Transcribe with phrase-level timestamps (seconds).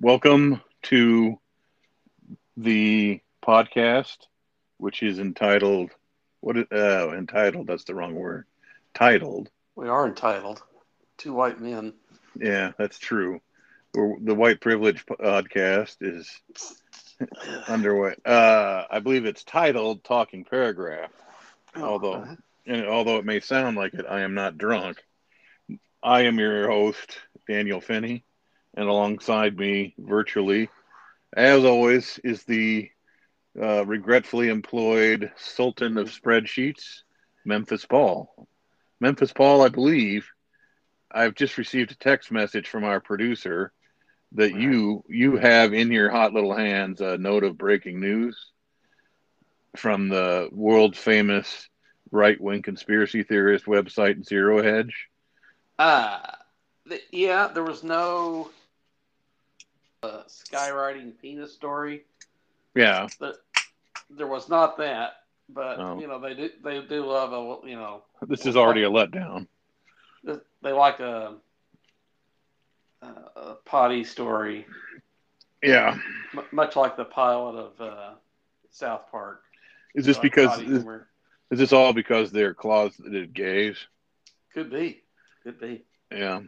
[0.00, 1.38] Welcome to
[2.56, 4.16] the podcast,
[4.78, 5.90] which is entitled
[6.40, 6.56] what?
[6.56, 7.66] is- Uh, entitled.
[7.66, 8.46] That's the wrong word.
[8.94, 9.50] Titled.
[9.76, 10.62] We are entitled.
[11.18, 11.92] Two white men.
[12.34, 13.40] Yeah, that's true.
[13.94, 16.30] We're, the White Privilege podcast is
[17.68, 18.14] underway.
[18.24, 21.10] Uh, I believe it's titled "Talking Paragraph."
[21.76, 22.34] Although, Uh,
[22.66, 25.02] and although it may sound like it, I am not drunk.
[26.02, 28.24] I am your host, Daniel Finney,
[28.74, 30.68] and alongside me, virtually,
[31.36, 32.90] as always, is the
[33.60, 37.02] uh, regretfully employed Sultan of Spreadsheets,
[37.44, 38.48] Memphis Paul.
[39.00, 40.28] Memphis Paul, I believe,
[41.10, 43.72] I've just received a text message from our producer
[44.32, 48.46] that you you have in your hot little hands a note of breaking news
[49.76, 51.68] from the world famous
[52.12, 55.08] right wing conspiracy theorist website Zero Hedge.
[55.78, 56.20] uh,
[56.88, 58.50] th- yeah, there was no
[60.02, 62.04] uh, skywriting penis story.
[62.74, 63.08] Yeah,
[64.10, 66.00] There was not that, but Oh.
[66.00, 69.46] you know they do they do love a you know this is already a letdown.
[70.62, 71.34] they like a
[73.02, 74.66] a potty story,
[75.62, 75.98] Yeah.
[76.34, 78.10] m- much like the pilot of uh,
[78.70, 79.42] South Park.
[79.94, 80.84] Is this Like because is,
[81.50, 83.76] is this all because they're closeted gays?
[84.52, 85.02] could be
[85.42, 85.84] could be.
[86.10, 86.40] Yeah.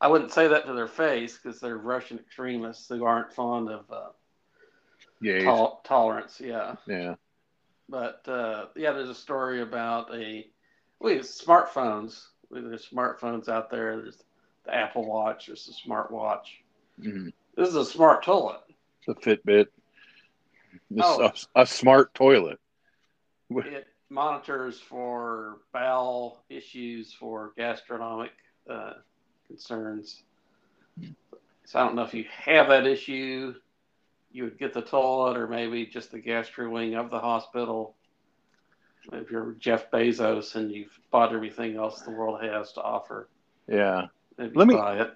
[0.00, 3.84] I wouldn't say that to their face because they're Russian extremists who aren't fond of
[3.90, 4.10] uh,
[5.42, 6.40] tol- tolerance.
[6.40, 7.14] Yeah, Yeah.
[7.88, 10.46] but uh, yeah, there's a story about a
[11.00, 12.26] well, it's smartphones.
[12.50, 14.00] There's smartphones out there.
[14.00, 14.22] There's
[14.64, 15.46] the Apple Watch.
[15.46, 16.62] There's the smart watch.
[17.00, 17.32] Mhm.
[17.56, 18.60] This is a smart toilet.
[19.06, 19.66] The Fitbit.
[20.90, 21.30] This Oh.
[21.56, 22.58] a, a smart toilet.
[23.50, 28.30] It monitors for bowel issues, for gastronomic
[28.70, 28.94] uh,
[29.48, 30.22] concerns.
[31.64, 33.54] So I don't know if you have that issue,
[34.30, 37.94] you would get the toilet, or maybe just the gastro wing of the hospital.
[39.12, 43.28] If you're Jeff Bezos and you've bought everything else the world has to offer,
[43.66, 44.06] Yeah.
[44.38, 45.14] Let me- buy it.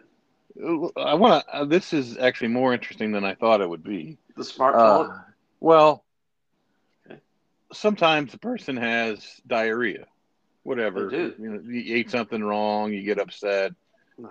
[0.97, 1.55] I want to.
[1.55, 4.19] Uh, this is actually more interesting than I thought it would be.
[4.37, 5.09] The smart toilet.
[5.11, 5.19] Uh,
[5.61, 6.05] well,
[7.07, 7.21] Okay.
[7.73, 10.07] sometimes a person has diarrhea,
[10.63, 11.09] whatever.
[11.11, 13.73] You, know, you ate something wrong, you get upset.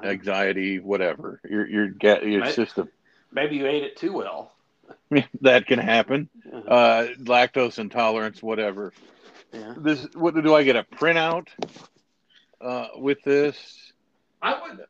[0.04, 1.40] Anxiety, whatever.
[1.50, 2.90] Your your get your system
[3.32, 4.54] Maybe you ate it too well.
[5.42, 6.30] that can happen.
[6.52, 8.94] Uh, Uh, lactose intolerance, whatever.
[9.54, 9.74] yeah.
[9.78, 11.48] This what do I get a printout
[12.62, 13.94] uh, with this
[14.42, 14.86] I would,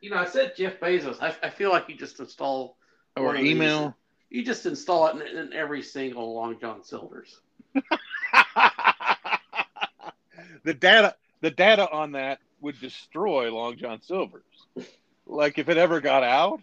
[0.00, 1.22] you know, I said Jeff Bezos.
[1.22, 2.76] I, I feel like you just install
[3.16, 3.50] or of these.
[3.52, 3.96] email?
[4.30, 7.40] You just install it in, in every single Long John Silver's.
[10.64, 14.42] the data the data on that would destroy Long John Silver's.
[15.26, 16.60] Like if it ever got out,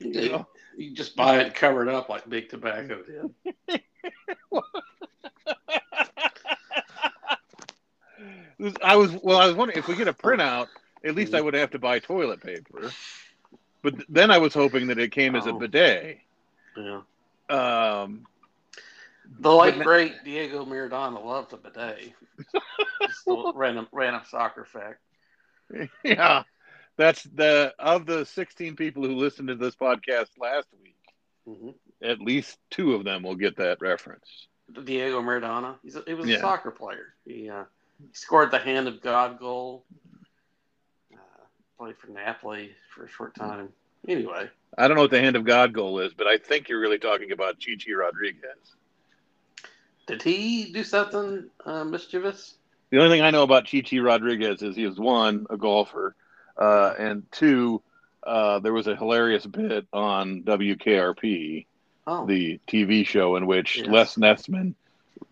[0.00, 0.46] you know,
[0.76, 3.80] You just buy it and cover it up like Big Tobacco did.
[8.82, 9.38] I was well.
[9.38, 10.68] I was wondering if we get a printout,
[11.04, 12.90] at least I would have to buy toilet paper.
[13.82, 15.58] But then I was hoping that it came as a Oh.
[15.58, 16.18] bidet.
[16.76, 17.00] Yeah.
[17.50, 18.26] Um,
[19.40, 22.12] The late great Diego Maradona loved a bidet.
[23.06, 25.00] Just a random random soccer fact.
[26.04, 26.42] yeah,
[26.96, 30.96] that's the of the 16 people who listened to this podcast last week.
[31.46, 31.70] hmm
[32.02, 34.48] At least two of them will get that reference.
[34.84, 35.76] Diego Maradona.
[35.82, 36.36] He's a, he was Yeah.
[36.36, 37.14] a soccer player.
[37.24, 37.64] He, uh,
[37.98, 39.84] he scored the hand of God goal.
[41.12, 41.16] Uh,
[41.78, 43.68] played for Napoli for a short time.
[44.08, 46.80] Anyway, I don't know what the hand of God goal is, but I think you're
[46.80, 48.76] really talking about Chi Chi Rodriguez.
[50.06, 52.54] did he do something uh, mischievous?
[52.90, 56.14] The only thing I know about Chi Chi Rodriguez is he was one a golfer,
[56.56, 57.82] uh, and two,
[58.24, 61.66] uh, there was a hilarious bit on WKRP,
[62.06, 63.88] Oh, the TV show in which Yes.
[63.88, 64.74] Les Nessman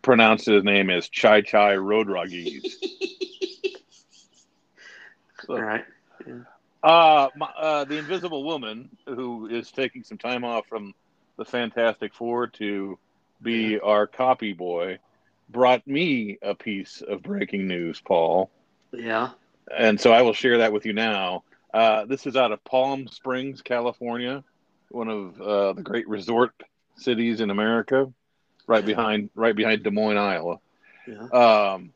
[0.03, 2.79] pronounced his name as Chai Chai Rodriguez.
[5.49, 5.85] all right.
[6.83, 10.95] Uh, my, uh, the Invisible Woman, who is taking some time off from
[11.37, 12.99] the Fantastic Four to
[13.41, 14.99] be our copy boy,
[15.49, 18.51] brought me a piece of breaking news, Paul.
[18.93, 19.31] Yeah.
[19.77, 21.45] And so I will share that with you now.
[21.73, 24.45] Uh, this is out of Palm Springs, California,
[24.91, 26.53] one of uh, the great resort
[26.97, 28.13] cities in America,
[28.67, 30.59] right behind right behind Des Moines, Iowa.
[31.09, 31.27] Yeah.
[31.29, 31.93] Um,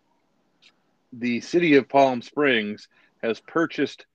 [1.13, 2.89] the city of Palm Springs
[3.23, 4.07] has purchased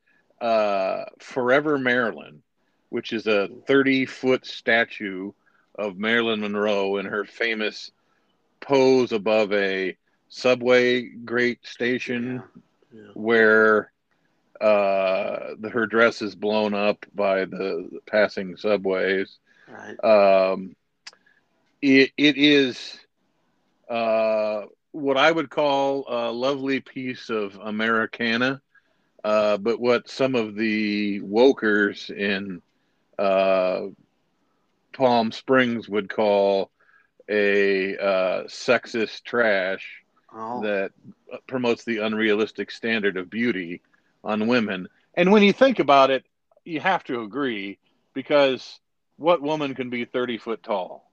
[0.41, 2.43] uh, Forever Marilyn,
[2.89, 5.31] which is a 30 foot statue
[5.75, 7.91] of Marilyn Monroe in her famous
[8.63, 9.95] pose above a
[10.29, 12.41] subway grate station
[12.93, 13.01] Yeah.
[13.13, 13.91] where
[14.61, 19.37] uh, the, her dress is blown up by the, the passing subways.
[19.67, 20.03] Right.
[20.03, 20.75] Um,
[21.81, 22.99] it, it is
[23.89, 28.61] uh, what I would call a lovely piece of Americana,
[29.23, 32.61] uh, but what some of the wokers in
[33.19, 33.87] uh,
[34.93, 36.69] Palm Springs would call
[37.29, 40.03] a uh, sexist trash
[40.35, 40.91] Oh, that
[41.45, 43.81] promotes the unrealistic standard of beauty
[44.23, 44.87] on women.
[45.13, 46.25] And when you think about it,
[46.65, 47.77] you have to agree
[48.13, 48.79] because
[49.17, 51.11] what woman can be 30 foot tall?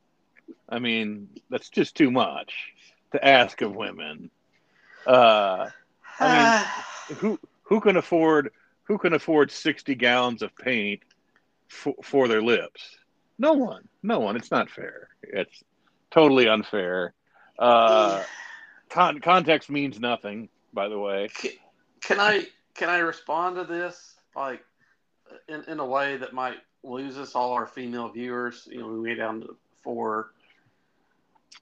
[0.69, 2.73] I mean, that's just too much
[3.12, 4.31] to ask of women.
[5.07, 5.69] Uh,
[6.19, 6.67] I
[7.19, 8.53] who who can afford
[8.85, 11.01] who can afford 60 gallons of paint
[11.69, 12.97] for, for their lips?
[13.39, 13.87] No one.
[14.03, 14.37] No one.
[14.37, 15.09] It's not fair.
[15.23, 15.62] It's
[16.11, 17.15] totally unfair.
[17.59, 18.23] Uh,
[18.91, 21.29] con- context means nothing, by the way.
[22.01, 24.62] can I can I respond to this like
[25.49, 28.67] in, in a way that might lose us all our female viewers?
[28.71, 30.33] You know, we way down to four.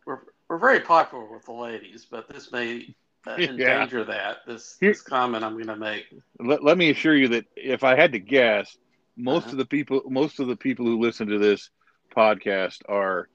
[0.06, 2.95] We're we're very popular with the ladies, but this may
[3.27, 3.50] uh, Yeah.
[3.50, 4.39] endanger that.
[4.47, 6.06] This Here- this comment I'm going to make.
[6.39, 8.77] Let, let me assure you that if I had to guess,
[9.17, 9.53] most Uh-huh.
[9.53, 11.71] of the people most of the people who listen to this
[12.17, 13.29] podcast are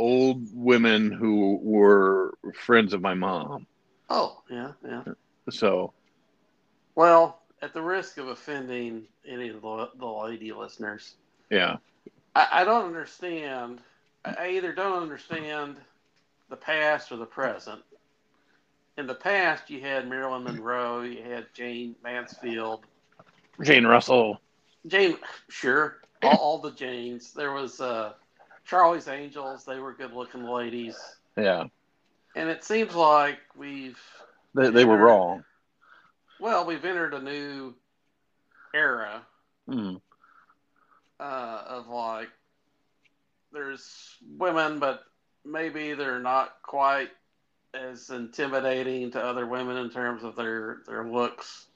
[0.00, 3.66] old women who were friends of my mom.
[4.08, 5.02] Oh yeah yeah.
[5.50, 5.92] So
[6.94, 11.16] Well, at the risk of offending any of the, the lady listeners,
[11.50, 11.76] yeah,
[12.34, 13.82] I, I don't understand.
[14.24, 15.76] I either don't understand
[16.48, 17.82] the past or the present.
[18.96, 22.86] In the past, you had Marilyn Monroe, you had Jayne Mansfield,
[23.62, 24.40] Jane Russell.
[24.86, 25.16] Jane,
[25.48, 27.32] sure, all, all the Janes.
[27.32, 28.14] There was uh,
[28.70, 30.96] Charlie's Angels; they were good-looking ladies,
[31.36, 31.64] Yeah,
[32.36, 33.98] and it seems like we've
[34.54, 35.42] they, they were wrong.
[36.38, 37.74] well, we've entered a new
[38.72, 39.22] era
[39.68, 39.96] Hmm.
[41.18, 42.28] uh, of like
[43.52, 45.02] there's women, but
[45.44, 47.10] maybe they're not quite
[47.74, 51.66] as intimidating to other women in terms of their their looks.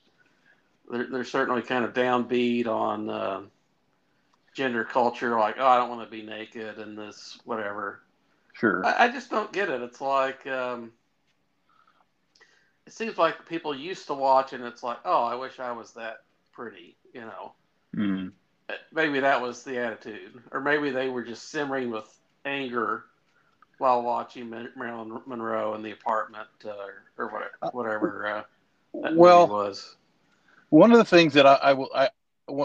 [0.89, 3.41] They're they're certainly kind of downbeat on uh,
[4.55, 8.01] gender culture, like oh, I don't want to be naked and this whatever.
[8.55, 8.85] Sure.
[8.85, 9.83] I, I just don't get it.
[9.83, 10.93] It's like um,
[12.87, 15.93] it seems like people used to watch, and it's like, oh, I wish I was
[15.95, 16.23] that
[16.53, 17.53] pretty, you know
[17.95, 18.29] Hmm.
[18.93, 22.09] maybe that was the attitude, or maybe they were just simmering with
[22.45, 23.05] anger
[23.79, 26.71] while watching Marilyn Monroe in the apartment, uh,
[27.19, 28.43] or whatever, whatever uh,
[29.03, 29.97] that Well, was.
[30.71, 32.11] one of the things that I, I will I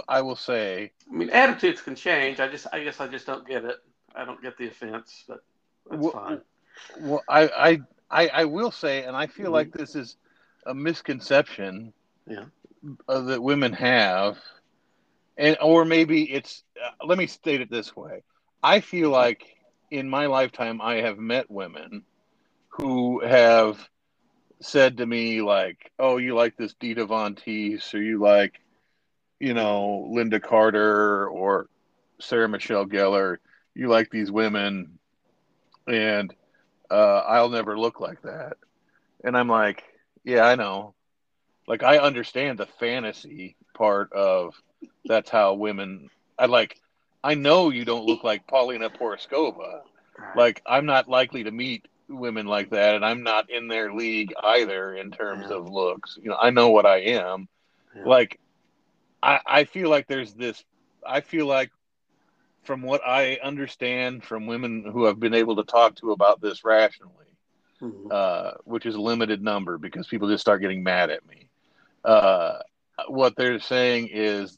[0.07, 2.39] I will say I mean, attitudes can change.
[2.39, 3.77] I just, I guess, I just don't get it.
[4.15, 5.39] I don't get the offense, but
[5.89, 6.41] that's Well, fine.
[6.99, 7.79] Well, I, I,
[8.09, 9.53] I, I will say, and I feel Mhm.
[9.53, 10.17] like this is
[10.65, 11.93] a misconception
[12.27, 12.45] Yeah.
[13.07, 14.37] uh, that women have,
[15.37, 16.63] and or maybe it's.
[16.83, 18.23] Uh, let me state it this way:
[18.63, 19.43] I feel like
[19.91, 22.03] in my lifetime I have met women
[22.69, 23.89] who have
[24.61, 28.59] said to me like, "Oh, you like this Dita Von Teese, or you like,
[29.39, 31.67] you know, Lynda Carter or
[32.19, 33.37] Sarah Michelle Gellar.
[33.75, 34.99] You like these women,
[35.87, 36.33] and
[36.89, 38.57] uh, I'll never look like that."
[39.23, 39.83] And I'm like,
[40.23, 40.93] "Yeah, I know.
[41.67, 44.53] Like, I understand the fantasy part of
[45.05, 46.09] that's how women.
[46.37, 46.77] I like.
[47.23, 49.81] I know you don't look like Paulina Porizkova."
[50.35, 54.33] Like I'm not likely to meet women like that, and I'm not in their league
[54.43, 55.57] either in terms Yeah.
[55.57, 56.17] of looks.
[56.21, 57.47] You know, I know what I am.
[57.95, 58.03] Yeah.
[58.05, 58.39] Like,
[59.21, 60.63] I I feel like there's this.
[61.05, 61.71] I feel like,
[62.63, 66.63] from what I understand from women who have been able to talk to about this
[66.63, 67.25] rationally,
[67.81, 68.11] Mhm.
[68.11, 71.49] uh, which is a limited number because people just start getting mad at me.
[72.03, 72.59] Uh,
[73.07, 74.57] what they're saying is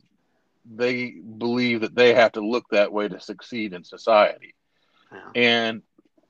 [0.65, 4.53] they believe that they have to look that way to succeed in society.
[5.35, 5.81] And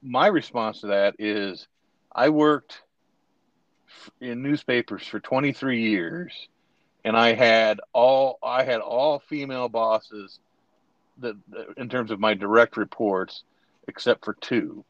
[0.02, 1.68] my response to that is
[2.14, 2.82] I worked
[4.20, 6.48] in newspapers for 23 years
[7.04, 10.40] and I had all I had all female bosses
[11.20, 13.44] that that- in terms of my direct reports
[13.88, 14.84] except for two.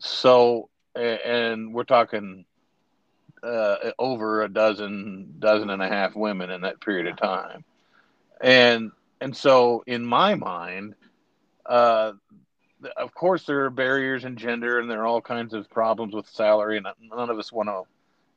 [0.00, 2.44] So and we're talking
[3.42, 7.64] uh, over a dozen dozen and a half women in that period of time.
[8.40, 10.94] And and so in my mind
[11.66, 12.12] uh
[12.96, 16.28] of course there are barriers in gender and there are all kinds of problems with
[16.28, 17.82] salary and none of us want to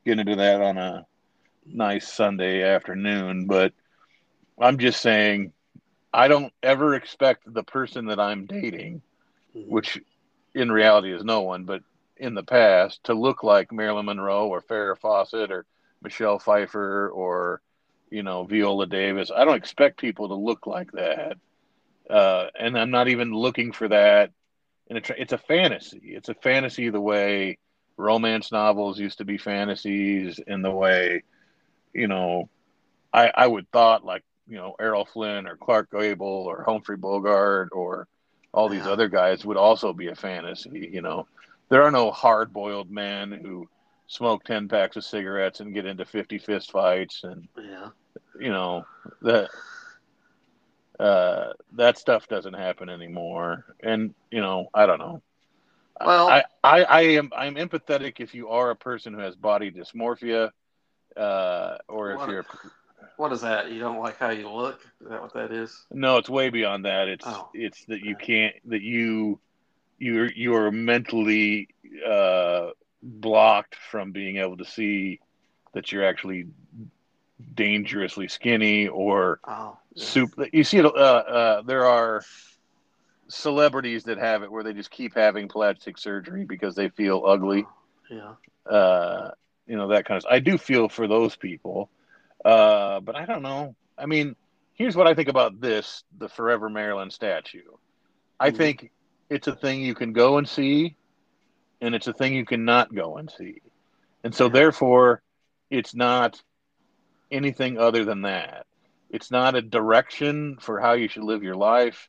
[0.06, 1.06] get into that on a
[1.72, 3.72] nice sunday afternoon but
[4.60, 5.52] i'm just saying
[6.12, 9.00] i don't ever expect the person that i'm dating
[9.56, 9.68] Mhm.
[9.68, 10.00] which
[10.54, 11.82] in reality is no one but
[12.16, 15.66] in the past to look like marilyn monroe or farrah fawcett or
[16.02, 17.60] michelle pfeiffer or
[18.10, 21.36] you know viola davis i don't expect people to look like that
[22.10, 24.30] uh, and I'm not even looking for that.
[24.88, 26.00] And it's it's a fantasy.
[26.04, 27.58] It's a fantasy the way
[27.96, 31.22] romance novels used to be fantasies, and the way,
[31.92, 32.48] you know,
[33.12, 37.70] I I would thought like you know Errol Flynn or Clark Gable or Humphrey Bogart
[37.72, 38.06] or
[38.52, 38.92] all these Yeah.
[38.92, 40.88] other guys would also be a fantasy.
[40.92, 41.26] You know,
[41.68, 43.68] there are no hard boiled men who
[44.06, 47.88] smoke ten packs of cigarettes and get into fifty fist fights and Yeah.
[48.40, 48.84] you know
[49.22, 49.50] that
[50.98, 53.64] uh, that stuff doesn't happen anymore.
[53.80, 55.22] And you know, I don't know.
[56.04, 59.70] Well- I, I, I am I'm empathetic if you are a person who has body
[59.70, 60.50] dysmorphia,
[61.18, 62.46] uh, or if What- you're
[63.16, 63.72] What is that?
[63.72, 64.80] You don't like how you look?
[65.00, 65.86] Is that what that is?
[65.90, 67.08] no, it's way beyond that.
[67.08, 67.48] It's Oh.
[67.52, 69.40] it's that you can't that you
[69.98, 71.68] you're you are mentally
[72.06, 72.70] uh,
[73.02, 75.20] blocked from being able to see
[75.72, 76.46] that you're actually
[77.54, 79.76] dangerously skinny or Oh.
[79.94, 80.04] yeah.
[80.04, 80.30] soup.
[80.52, 80.84] You see, it.
[80.86, 82.22] Uh, uh, there are
[83.28, 87.66] celebrities that have it where they just keep having plastic surgery because they feel ugly.
[88.10, 88.34] Yeah.
[88.70, 89.32] Uh,
[89.68, 90.26] you know that kind of.
[90.30, 91.90] I do feel for those people,
[92.44, 93.76] uh, but I don't know.
[93.98, 94.36] I mean,
[94.74, 97.62] here's what I think about this: the Forever Marilyn statue.
[98.40, 98.56] I Mhm.
[98.56, 98.90] think
[99.30, 100.96] it's a thing you can go and see,
[101.80, 103.62] and it's a thing you cannot go and see,
[104.24, 105.22] and so therefore,
[105.70, 106.42] it's not
[107.30, 108.66] anything other than that.
[109.10, 112.08] It's not a direction for how you should live your life.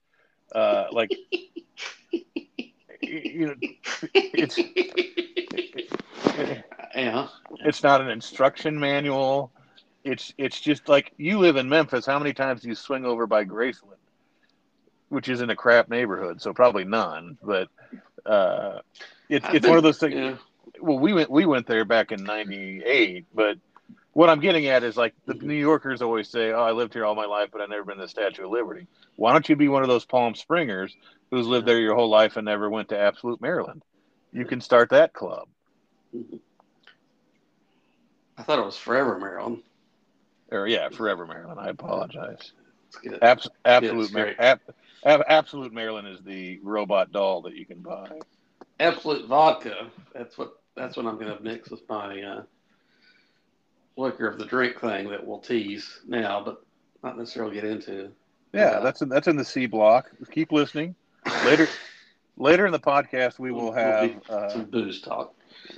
[0.53, 1.19] Uh, like
[3.01, 3.56] you know,
[4.13, 4.58] it's
[6.96, 7.27] yeah.
[7.65, 9.51] it's not an instruction manual.
[10.03, 12.06] It's it's just like you live in Memphis.
[12.06, 13.98] How many times do you swing over by Graceland,
[15.10, 16.41] which is in a crap neighborhood?
[16.41, 17.38] So probably none.
[17.44, 17.68] But
[18.25, 18.79] uh,
[19.29, 20.15] it's I've it's one of those things.
[20.15, 20.36] Yeah.
[20.82, 23.58] Well, we went we went there back in '98, but
[24.13, 25.44] what I'm getting at is like the Mhm.
[25.44, 27.98] New Yorkers always say, "Oh, I lived here all my life, but I've never been
[27.98, 28.88] to the Statue of Liberty."
[29.18, 30.96] Why don't you be one of those Palm Springers
[31.31, 33.83] who's lived there your whole life and never went to Absolute Maryland?
[34.31, 35.48] You can start that club.
[38.38, 39.63] I thought it was Forever Marilyn.
[40.51, 41.57] Or yeah, Forever Marilyn.
[41.59, 42.53] I apologize.
[43.21, 44.62] Abs- absolute, Mar- ab-
[45.05, 48.09] ab- absolute Maryland is the robot doll that you can buy.
[48.79, 49.89] Absolute vodka.
[50.13, 50.53] That's what.
[50.75, 52.43] That's what I'm going to mix with my uh,
[53.98, 56.63] liquor of the drink thing that we'll tease now, but
[57.03, 58.12] not necessarily get into.
[58.53, 60.09] Yeah, Uh, that's in, that's in the C block.
[60.31, 60.95] Keep listening.
[61.45, 61.67] Later,
[62.38, 65.33] later in the podcast, we will have uh, some booze talk.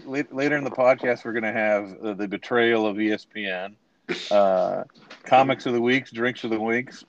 [0.05, 3.75] later in the podcast we're going to have uh, the betrayal of ESPN,
[4.31, 4.84] uh,
[5.25, 7.03] comics of the weeks, drinks of the weeks,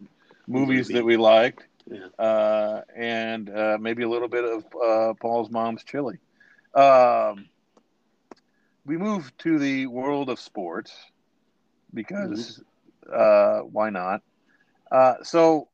[0.46, 2.06] movies that we liked, Yeah.
[2.18, 6.18] uh, and uh, maybe a little bit of uh, Paul's mom's chili.
[6.74, 7.46] Um,
[8.84, 10.92] we move to the world of sports
[11.94, 12.62] because
[13.12, 14.22] uh, why not?
[14.90, 15.68] Uh, so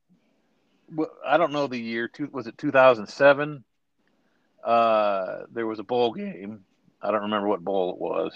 [1.26, 2.10] I don't know the year.
[2.32, 3.64] Was it 2007?
[4.64, 6.64] Uh, there was a bowl game.
[7.02, 8.32] I don't remember what bowl it was.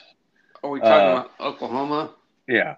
[0.63, 2.15] Are we talking Uh, about Oklahoma?
[2.47, 2.77] Yeah,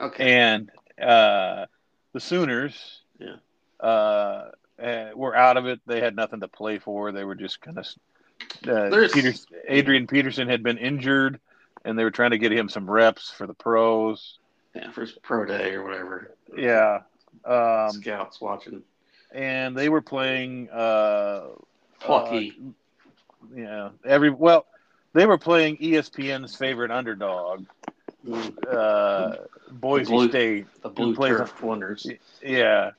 [0.00, 0.32] Okay.
[0.40, 1.66] and uh,
[2.12, 3.36] the Sooners, Yeah.
[3.80, 4.50] uh,
[4.82, 5.80] uh, were out of it.
[5.86, 7.12] They had nothing to play for.
[7.12, 7.86] They were just kind of.
[8.66, 11.40] Uh, Peters, Adrian Peterson had been injured,
[11.84, 14.38] and they were trying to get him some reps for the pros.
[14.74, 16.34] yeah, for his pro day or whatever.
[16.56, 17.00] Yeah,
[17.44, 18.82] um, Scouts watching.
[19.32, 20.70] And they were playing.
[20.70, 21.48] Uh,
[22.00, 22.54] Plucky.
[22.60, 24.66] uh, yeah, every well,
[25.12, 27.66] they were playing ESPN's favorite underdog,
[28.26, 29.36] Mm, uh,
[29.70, 30.66] Boise Blue- State.
[30.82, 32.06] the blue plays turf wonders.
[32.42, 32.92] Yeah,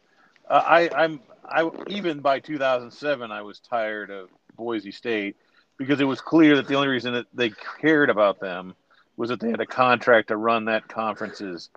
[0.50, 1.22] uh, I, I'm.
[1.46, 5.36] I even by 2007, I was tired of Boise State
[5.78, 8.76] because it was clear that the only reason that they cared about them
[9.18, 11.70] was that they had a contract to run that conference's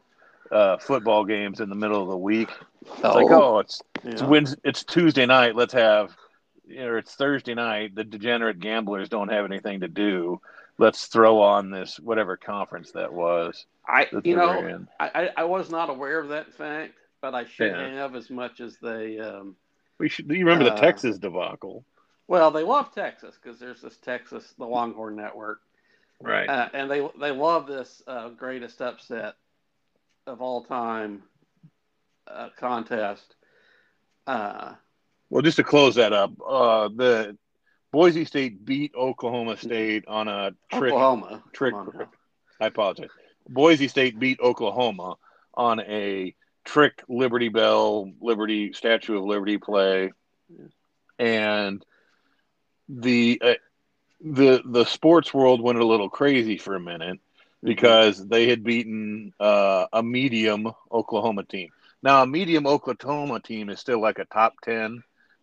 [0.50, 2.50] uh, football games in the middle of the week.
[3.04, 4.28] It's like, oh, it's it's yeah.
[4.28, 5.56] Wednesday, it's Tuesday night.
[5.56, 6.16] Let's have,
[6.66, 7.94] you know, it's Thursday night.
[7.94, 10.40] The degenerate gamblers don't have anything to do.
[10.78, 13.66] Let's throw on this whatever conference that was.
[13.86, 14.86] I That you know.
[14.98, 17.88] I, I I was not aware of that fact, but I should Yeah.
[17.90, 19.18] have as much as they.
[19.18, 19.56] Um,
[19.98, 20.30] we should.
[20.30, 21.84] You remember Uh, the Texas debacle,
[22.28, 25.60] well, they love Texas because there's this Texas, the Longhorn Network,
[26.20, 26.48] right?
[26.48, 29.34] uh, and they they love this uh, greatest upset
[30.26, 31.22] of all time
[32.26, 33.34] uh, contest.
[34.26, 34.74] Uh,
[35.30, 37.36] Well, just to close that up, uh, the
[37.92, 40.92] Boise State beat Oklahoma State on a trick.
[40.92, 42.08] Oklahoma, trick- come on now.
[42.60, 43.10] I apologize.
[43.48, 45.14] Boise State beat Oklahoma
[45.54, 50.10] on a trick Liberty Bell, Liberty Statue of Liberty play,
[51.18, 51.84] and
[52.88, 53.54] the uh,
[54.20, 57.20] the the sports world went a little crazy for a minute
[57.66, 61.70] because they had beaten uh, a medium Oklahoma team.
[62.02, 65.02] Now, a medium Oklahoma team is still like a top ten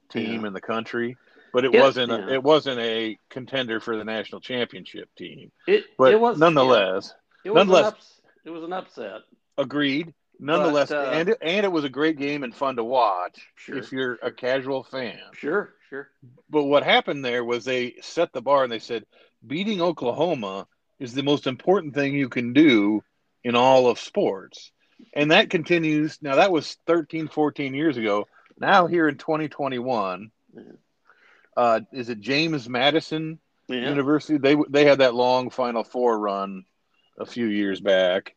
[0.09, 0.47] team Yeah.
[0.47, 1.17] in the country,
[1.51, 2.11] but it Yeah, wasn't.
[2.11, 2.25] yeah.
[2.25, 5.51] A, it wasn't a contender for the national championship team.
[5.67, 7.13] It But it was nonetheless,
[7.43, 9.21] it was nonetheless- an ups, it was an upset.
[9.57, 10.13] agreed.
[10.39, 13.77] Nonetheless, uh, and it, and it was a great game and fun to watch Sure.
[13.77, 15.19] if you're a casual fan.
[15.33, 16.09] Sure, sure.
[16.49, 19.05] But what happened there was they set the bar and they said
[19.45, 20.67] beating Oklahoma
[21.03, 23.03] is the most important thing you can do
[23.43, 24.71] in all of sports.
[25.13, 26.17] And that continues.
[26.21, 28.27] Now that was 13, 14 years ago.
[28.57, 30.61] Now here in 2021, Yeah.
[31.57, 33.89] uh, is it James Madison Yeah.
[33.89, 34.37] University?
[34.37, 36.63] They they had that long Final Four run
[37.19, 38.33] a few years back.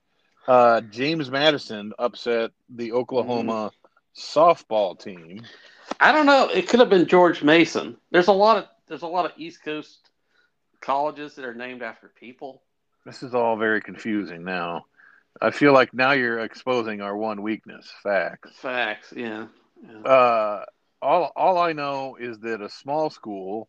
[0.49, 3.71] Uh, James Madison upset the Oklahoma
[4.17, 5.43] softball team.
[6.01, 6.49] I don't know.
[6.49, 7.97] It could have been George Mason.
[8.11, 10.11] There's a lot of there's a lot of East Coast
[10.81, 12.63] colleges that are named after people.
[13.05, 14.87] This is all very confusing now.
[15.41, 18.53] I feel like now you're exposing our one weakness, facts.
[18.57, 19.47] Facts, yeah.
[19.83, 19.99] yeah.
[20.01, 20.65] Uh,
[21.03, 23.69] all all I know is that a small school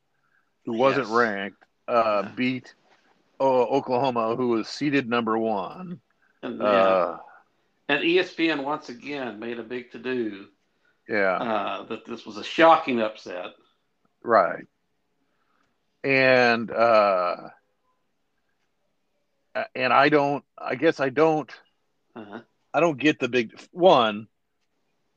[0.65, 1.15] who wasn't Yes.
[1.15, 2.31] ranked uh, Yeah.
[2.35, 2.73] beat
[3.39, 5.99] uh, Oklahoma, who was seeded number one.
[6.41, 6.65] And, yeah.
[6.65, 7.17] Uh,
[7.89, 10.47] and E ESPN once again made a big to do
[11.07, 13.47] yeah, uh, that this was a shocking upset.
[14.23, 14.65] right.
[16.03, 17.49] And uh,
[19.75, 20.43] and I don't.
[20.57, 21.51] I guess I don't.
[22.15, 22.39] Uh-huh.
[22.73, 24.27] I don't get the big one.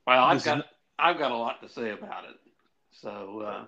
[0.07, 0.67] Well, I've is- got
[0.99, 2.37] I've got a lot to say about it.
[2.93, 3.65] So uh,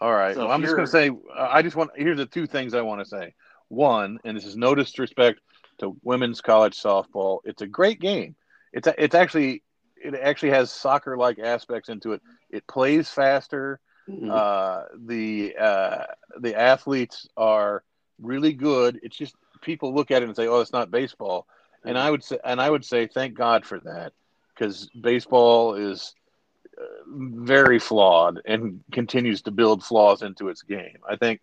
[0.00, 0.34] All right.
[0.34, 2.74] So well, I'm just going to say, uh, I just want, here's the two things
[2.74, 3.34] I want to say.
[3.68, 5.40] One, and this is no disrespect
[5.78, 8.36] to women's college softball, it's a great game.
[8.72, 9.62] It's, a, it's actually,
[9.96, 12.22] it actually has soccer like aspects into it.
[12.50, 13.80] It plays faster.
[14.10, 14.30] Mhm.
[14.30, 16.04] Uh, the, uh,
[16.38, 17.82] the athletes are
[18.20, 19.00] really good.
[19.02, 21.46] It's just people look at it and say, oh, it's not baseball.
[21.84, 24.12] And I would say, and I would say, thank God for that
[24.54, 26.14] because baseball is
[26.78, 30.98] uh, very flawed and continues to build flaws into its game.
[31.08, 31.40] I think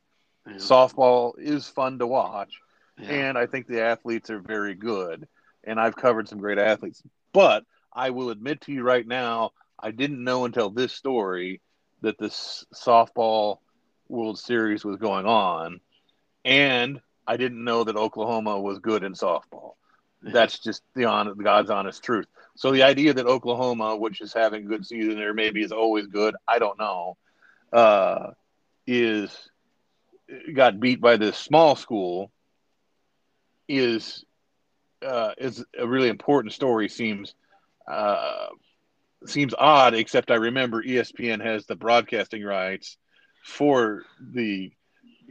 [0.48, 0.54] Yeah.
[0.58, 2.62] softball is fun to watch,
[2.98, 3.12] Yeah.
[3.12, 5.28] and I think the athletes are very good.
[5.64, 7.02] And I've covered some great athletes,
[7.34, 11.62] but I will admit to you right now, I didn't know until this story
[12.02, 13.58] that this softball
[14.08, 15.80] World Series was going on,
[16.46, 19.74] and I didn't know that Oklahoma was good in softball.
[20.22, 22.26] That's just the on God's honest truth.
[22.56, 26.08] So the idea that Oklahoma, which is having a good season or maybe is always
[26.08, 27.18] good, I don't know,
[27.72, 28.32] uh,
[28.88, 29.50] is
[30.54, 32.32] got beat by this small school
[33.68, 34.24] is
[35.06, 36.90] uh, is a really important story.
[36.90, 37.36] Seems
[37.88, 38.48] uh,
[39.26, 42.98] seems odd, except I remember ESPN has the broadcasting rights
[43.44, 44.72] for the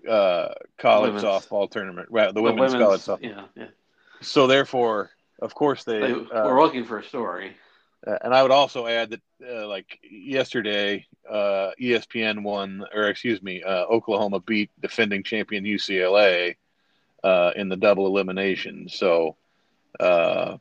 [0.09, 3.23] uh, college Women's- softball tournament, well, the The women's, college softball.
[3.23, 3.67] Yeah, yeah.
[4.21, 6.01] So therefore, of course, they.
[6.01, 7.57] They uh, were looking for a story.
[8.07, 13.43] uh, and I would also add that, uh, like yesterday, uh, ESPN won, or excuse
[13.43, 16.57] me, uh, Oklahoma beat defending champion UCLA
[17.25, 18.89] uh, in the double elimination.
[18.89, 19.37] So,
[19.99, 20.59] uh,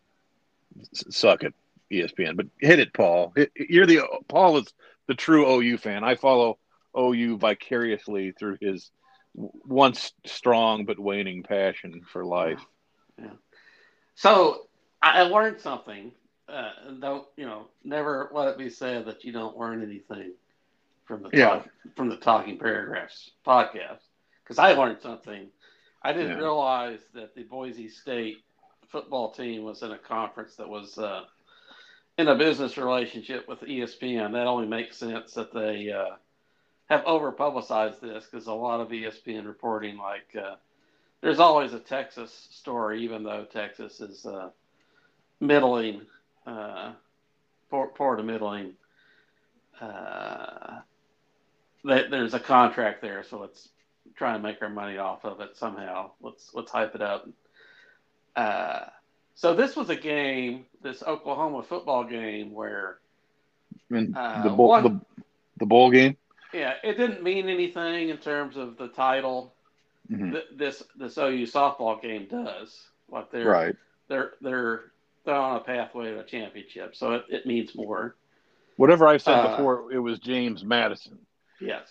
[0.93, 1.53] suck it,
[2.01, 2.36] ESPN.
[2.36, 3.34] But hit it, Paul.
[3.36, 4.73] Hit, you're the Paul is
[5.08, 6.03] the true OU fan.
[6.03, 6.58] I follow
[6.97, 8.91] OU vicariously through his
[9.36, 12.63] once strong but waning passion for life.
[13.19, 13.31] Yeah.
[14.15, 14.67] So
[15.01, 16.12] I I learned something.
[16.47, 17.67] Uh, don't you know?
[17.84, 20.34] Never let it be said that you don't learn anything
[21.05, 21.49] from the Yeah.
[21.49, 23.99] talk, from the Talking Paragraphs podcast.
[24.43, 25.49] Because I learned something.
[26.03, 26.43] I didn't Yeah.
[26.43, 28.43] realize that the Boise State
[28.89, 31.25] football team was in a conference that was uh,
[32.17, 34.32] in a business relationship with ESPN.
[34.34, 36.15] That only makes sense that they uh,
[36.89, 40.56] have over publicized this because a lot of ESPN reporting, like, uh,
[41.21, 44.49] there's always a Texas story, even though Texas is uh,
[45.39, 46.01] middling,
[46.45, 46.91] uh,
[47.69, 48.73] poor, poor to middling.
[49.82, 50.80] Uh,
[51.84, 53.69] that there's a contract there, so let's
[54.15, 56.12] try and make our money off of it somehow.
[56.21, 57.28] Let's let's hype it up.
[59.35, 62.99] So this was a game, this Oklahoma football game, where
[63.93, 65.23] Uh, the bowl, one- the,
[65.57, 66.17] the bowl game.
[66.53, 69.53] yeah, it didn't mean anything in terms of the title.
[70.09, 70.31] Mhm.
[70.31, 72.89] Th- this this OU softball game does.
[73.09, 73.75] Like they're Right.
[74.07, 74.91] they're they're
[75.25, 78.15] they're on a pathway to a championship, so it, it means more.
[78.77, 81.17] Whatever I said Uh, before, it was James Madison.
[81.59, 81.87] Yes,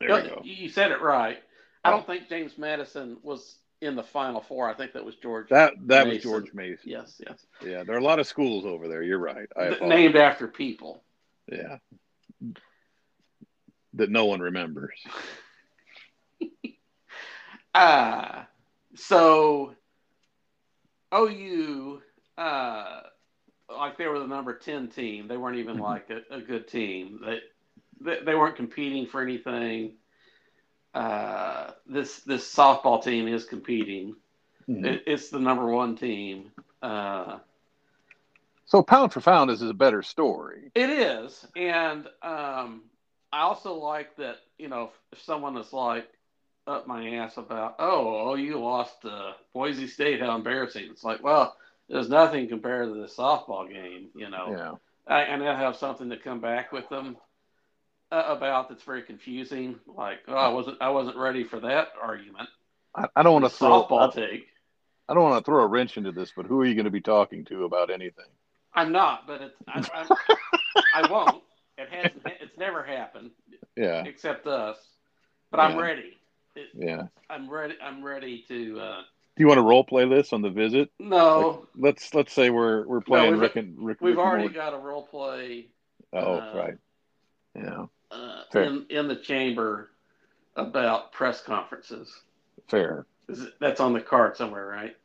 [0.00, 0.40] There you, go.
[0.44, 1.42] you said it right.
[1.84, 4.68] I don't think James Madison was in the final four.
[4.68, 5.48] I think that was George.
[5.50, 6.90] That that was George Mason.
[6.90, 9.02] yes, yes, Yeah, there are a lot of schools over there.
[9.02, 9.48] You're right.
[9.56, 11.02] I named after people.
[11.50, 11.78] Yeah.
[13.94, 14.98] That no one remembers.
[17.74, 18.44] Uh
[18.96, 19.74] so
[21.14, 22.02] OU.
[22.36, 23.00] Uh,
[23.70, 25.28] like they were the number ten team.
[25.28, 25.80] They weren't even Mhm.
[25.82, 27.20] like a, a good team.
[27.24, 27.40] They,
[28.00, 29.92] they they weren't competing for anything.
[30.94, 34.16] Uh, this this softball team is competing.
[34.68, 34.84] Mhm.
[34.84, 36.50] It, it's the number one team.
[36.82, 37.38] Uh,
[38.66, 40.70] So pound for pound, this is a better story.
[40.74, 42.82] It is, and um,
[43.32, 44.36] I also like that.
[44.58, 46.08] You know, if, if someone is like
[46.66, 50.88] up my ass about, oh, oh, you lost to Boise State, how embarrassing!
[50.90, 51.56] It's like, well,
[51.88, 54.08] there's nothing compared to the softball game.
[54.14, 54.72] You know, Yeah.
[55.14, 57.27] I, and I have something to come back with them uh,
[58.10, 59.78] about that's very confusing.
[59.86, 62.48] Like, oh, I wasn't, I wasn't ready for that argument.
[62.94, 64.46] I, I don't want to throw softball take.
[65.08, 66.90] I don't want to throw a wrench into this, but who are you going to
[66.90, 68.26] be talking to about anything?
[68.74, 70.06] I'm not, but it's, I,
[70.94, 71.42] I won't.
[71.78, 72.22] It hasn't.
[72.40, 73.30] It's never happened.
[73.76, 74.04] Yeah.
[74.04, 74.76] except us.
[75.50, 76.16] But I'm ready.
[76.56, 77.04] It, Yeah.
[77.30, 77.74] I'm ready.
[77.82, 78.80] I'm ready to.
[78.80, 78.96] Uh,
[79.36, 80.90] Do you want to role play this on the visit?
[80.98, 83.98] no, Let's let's say we're we're playing we've- Rick and Rick.
[84.00, 85.68] we've Rick already got a role play
[86.12, 86.74] Oh, uh, right.
[87.54, 87.84] Yeah.
[88.10, 88.62] Uh, Fair.
[88.64, 89.90] in in the chamber
[90.56, 92.12] about press conferences.
[92.68, 93.06] Fair.
[93.60, 94.96] That's on the card somewhere, right?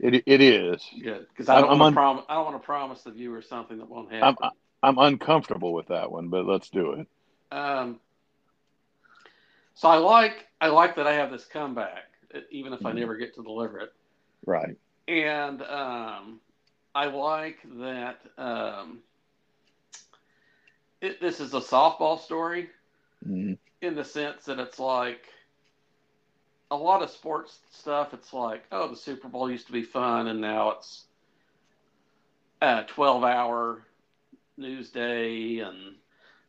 [0.00, 0.84] It it is.
[1.02, 2.24] Good, because I don't want un- to promise.
[2.28, 4.36] I don't want to promise the viewer something that won't happen.
[4.42, 4.50] I'm.
[4.84, 7.06] I'm uncomfortable with that one, but let's do it.
[7.56, 8.00] Um,
[9.74, 12.10] so I like I like that I have this comeback,
[12.50, 12.96] even if I Mhm.
[12.96, 13.92] never get to deliver it.
[14.44, 14.76] Right.
[15.08, 16.40] and um,
[16.94, 19.02] I like that um,
[21.02, 22.70] it, this is a softball story
[23.26, 23.58] Mhm.
[23.82, 25.26] in the sense that it's like
[26.70, 28.14] a lot of sports stuff.
[28.14, 31.04] It's like, oh, the Super Bowl used to be fun, and now it's
[32.62, 33.84] a twelve-hour
[34.56, 35.96] news day, and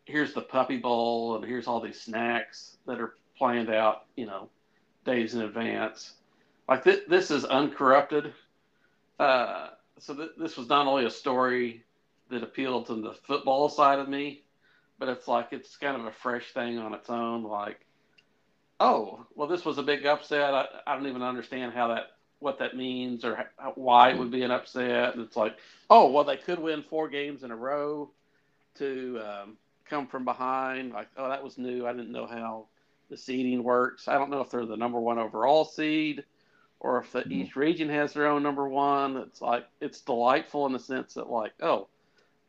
[0.06, 4.50] here's the Puppy Bowl, and here's all these snacks that are planned out, you know,
[5.06, 6.14] days in advance.
[6.70, 8.34] Like th- this is uncorrupted.
[9.20, 11.84] Uh, so th- this was not only a story
[12.30, 14.43] that appealed to the football side of me,
[15.04, 17.44] but it's like it's kind of a fresh thing on its own.
[17.44, 17.86] Like,
[18.80, 20.54] oh, well, this was a big upset.
[20.54, 24.32] I, I don't even understand how that what that means or how, why it would
[24.32, 25.14] be an upset.
[25.14, 25.58] And it's like,
[25.90, 28.12] oh, well, they could win four games in a row
[28.76, 29.58] to um,
[29.90, 30.94] come from behind.
[30.94, 31.86] Like, oh, that was new.
[31.86, 32.68] I didn't know how
[33.10, 34.08] the seeding works.
[34.08, 36.24] I don't know if they're the number one overall seed
[36.80, 37.32] or if the, Mhm.
[37.32, 39.18] each region has their own number one.
[39.18, 41.90] It's like it's delightful in the sense that like, oh,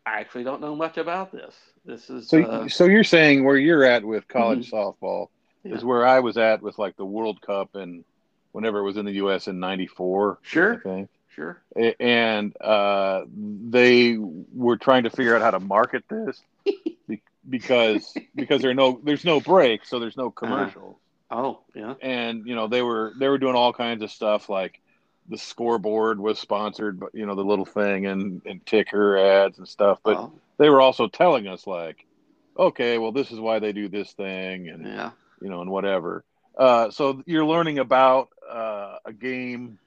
[0.07, 1.55] I actually don't know much about this.
[1.85, 5.29] This is So uh, so you're saying where you're at with college softball
[5.65, 5.77] Yeah.
[5.77, 8.05] is where I was at with like the World Cup and
[8.53, 9.49] whenever it was in the U.S.
[9.49, 10.39] in '94.
[10.43, 11.09] I sure, think.
[11.35, 11.63] sure,
[11.99, 16.41] and uh, they were trying to figure out how to market this
[17.49, 20.97] because because there are no there's no break, so there's no commercials.
[21.31, 24.81] oh yeah, And you know they were they were doing all kinds of stuff like
[25.29, 29.69] the scoreboard was sponsored, but you know the little thing and and ticker ads and
[29.69, 30.01] stuff.
[30.03, 32.05] But oh, they were also telling us like,
[32.59, 35.11] okay, well this is why they do this thing and yeah,
[35.41, 36.25] you know and whatever.
[36.57, 39.79] Uh, so you're learning about uh, a game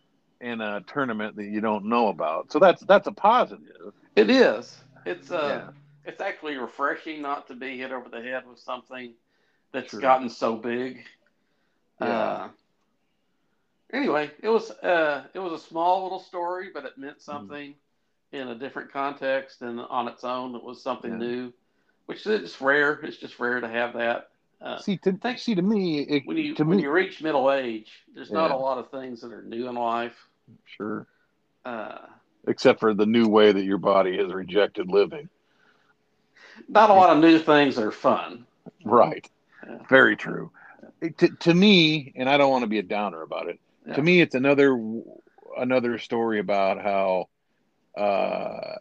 [0.41, 2.51] and a tournament that you don't know about.
[2.51, 3.93] So that's that's a positive.
[4.15, 4.77] it is.
[5.05, 5.69] It's uh, Yeah.
[6.11, 9.13] it's actually refreshing not to be hit over the head with something
[9.71, 10.01] that's Sure.
[10.01, 11.05] gotten so big.
[12.01, 12.07] Yeah.
[12.07, 12.49] Uh,
[13.93, 17.73] anyway, it was uh, it was a small little story, but it meant something
[18.31, 20.55] in a different context and on its own.
[20.55, 21.17] It was something Yeah.
[21.17, 21.53] new,
[22.07, 22.93] which is rare.
[23.03, 24.29] It's just rare to have that.
[24.59, 27.21] Uh, see, to thank- see to me, it, when you to when me, you reach
[27.21, 30.15] middle age, there's not a lot of things that are new in life.
[30.65, 31.05] sure,
[31.65, 31.99] Uh,
[32.47, 35.29] except for the new way that your body has rejected living.
[36.69, 38.45] not a lot of new things that are fun.
[38.83, 39.29] Right.
[39.65, 39.77] Yeah.
[39.89, 40.51] Very true.
[41.01, 43.59] It- To, to me, and I don't want to be a downer about it.
[43.87, 43.93] Yeah.
[43.95, 44.77] To me, it's another
[45.57, 47.29] another story about how,
[47.97, 48.75] uh,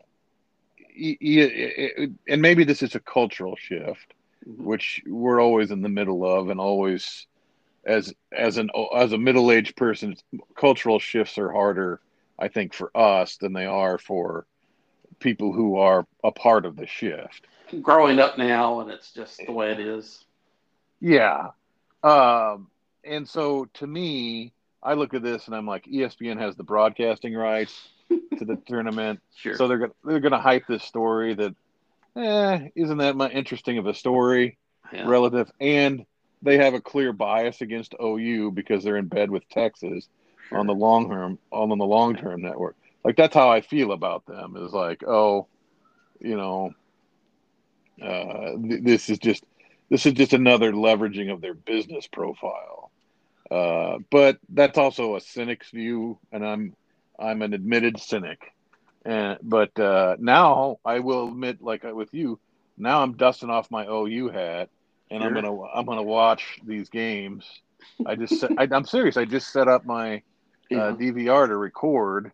[2.28, 4.14] and maybe this is a cultural shift,
[4.46, 4.64] Mhm.
[4.64, 7.26] which we're always in the middle of, and always
[7.84, 10.16] as as an as a middle aged person,
[10.56, 12.00] cultural shifts are harder,
[12.38, 14.46] I think, for us than they are for
[15.20, 17.46] people who are a part of the shift.
[17.80, 20.24] Growing up now, and it's just the way it is.
[21.00, 21.50] Yeah.
[22.02, 22.70] Um,
[23.04, 24.52] and so to me,
[24.86, 27.88] I look at this and I'm like, ESPN has the broadcasting rights
[28.38, 29.56] to the tournament, Sure.
[29.56, 31.54] so they're gonna they're gonna hype this story that,
[32.14, 34.58] eh, isn't that much interesting of a story
[34.92, 35.08] yeah.
[35.08, 36.06] relative, and
[36.42, 40.08] they have a clear bias against OU because they're in bed with Texas
[40.48, 40.58] Sure.
[40.58, 42.76] on the Longhorn on the Longhorn network.
[43.02, 44.56] Like that's how I feel about them.
[44.56, 45.48] Is like, oh,
[46.20, 46.72] you know,
[48.00, 49.42] uh, th- this is just
[49.90, 52.90] this is just another leveraging of their business profile.
[53.50, 56.74] Uh, but that's also a cynic's view, and I'm
[57.18, 58.52] I'm an admitted cynic,
[59.04, 62.38] And but uh, now I will admit, like with you,
[62.76, 64.68] now I'm dusting off my OU hat,
[65.10, 67.46] and I'm gonna I'm gonna watch these games.
[68.04, 69.16] I just set, I, I'm serious.
[69.16, 70.16] I just set up my
[70.72, 72.32] uh, DVR to record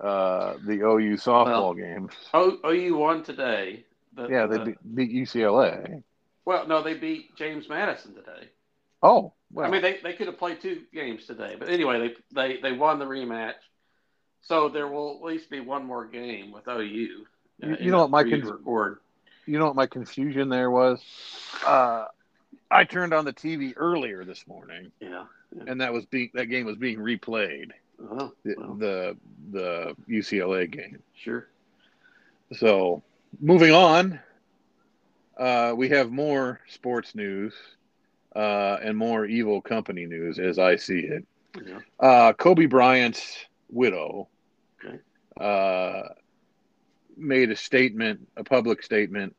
[0.00, 2.12] uh, the OU softball games.
[2.32, 3.84] O, OU won today.
[4.14, 6.02] The- Yeah, they the- beat UCLA.
[6.44, 8.50] well, no, they beat James Madison today.
[9.02, 12.54] Oh, well, I mean, they, they could have played two games today, but anyway, they,
[12.56, 13.54] they they won the rematch.
[14.42, 16.80] So there will at least be one more game with OU.
[16.82, 17.26] You-
[17.62, 18.98] uh, you know what my con- record.
[19.46, 21.00] you know what my confusion there was?
[21.66, 22.04] Uh,
[22.70, 25.24] I turned on the TV earlier this morning, Yeah.
[25.66, 27.70] and that was being that game was being replayed.
[28.00, 29.16] Oh, The well, the,
[29.50, 31.02] the UCLA game.
[31.16, 31.48] sure.
[32.56, 33.02] So
[33.40, 34.20] moving on,
[35.36, 37.54] uh, we have more sports news
[38.34, 41.26] uh, and more evil company news as I see it.
[41.66, 41.78] Yeah.
[41.98, 43.36] Uh, Kobe Bryant's
[43.70, 44.28] widow
[44.84, 44.98] Okay.
[45.40, 46.08] uh,
[47.16, 49.34] made a statement, a public statement.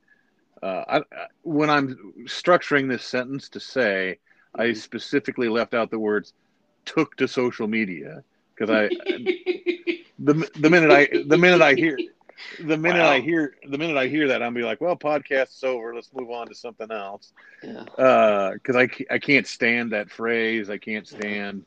[0.61, 4.19] Uh, I, I- when I'm structuring this sentence to say,
[4.55, 4.77] I Mhm.
[4.77, 6.33] specifically left out the words
[6.85, 8.23] "took to social media"
[8.55, 8.89] because I
[10.19, 11.97] the the minute I the minute I hear
[12.59, 15.93] the minute I hear the minute I hear that, I'm be like, well, podcast's over.
[15.93, 17.33] Let's move on to something else.
[17.63, 18.51] yeah.
[18.53, 20.69] Because I I can't stand that phrase.
[20.69, 21.65] I can't stand.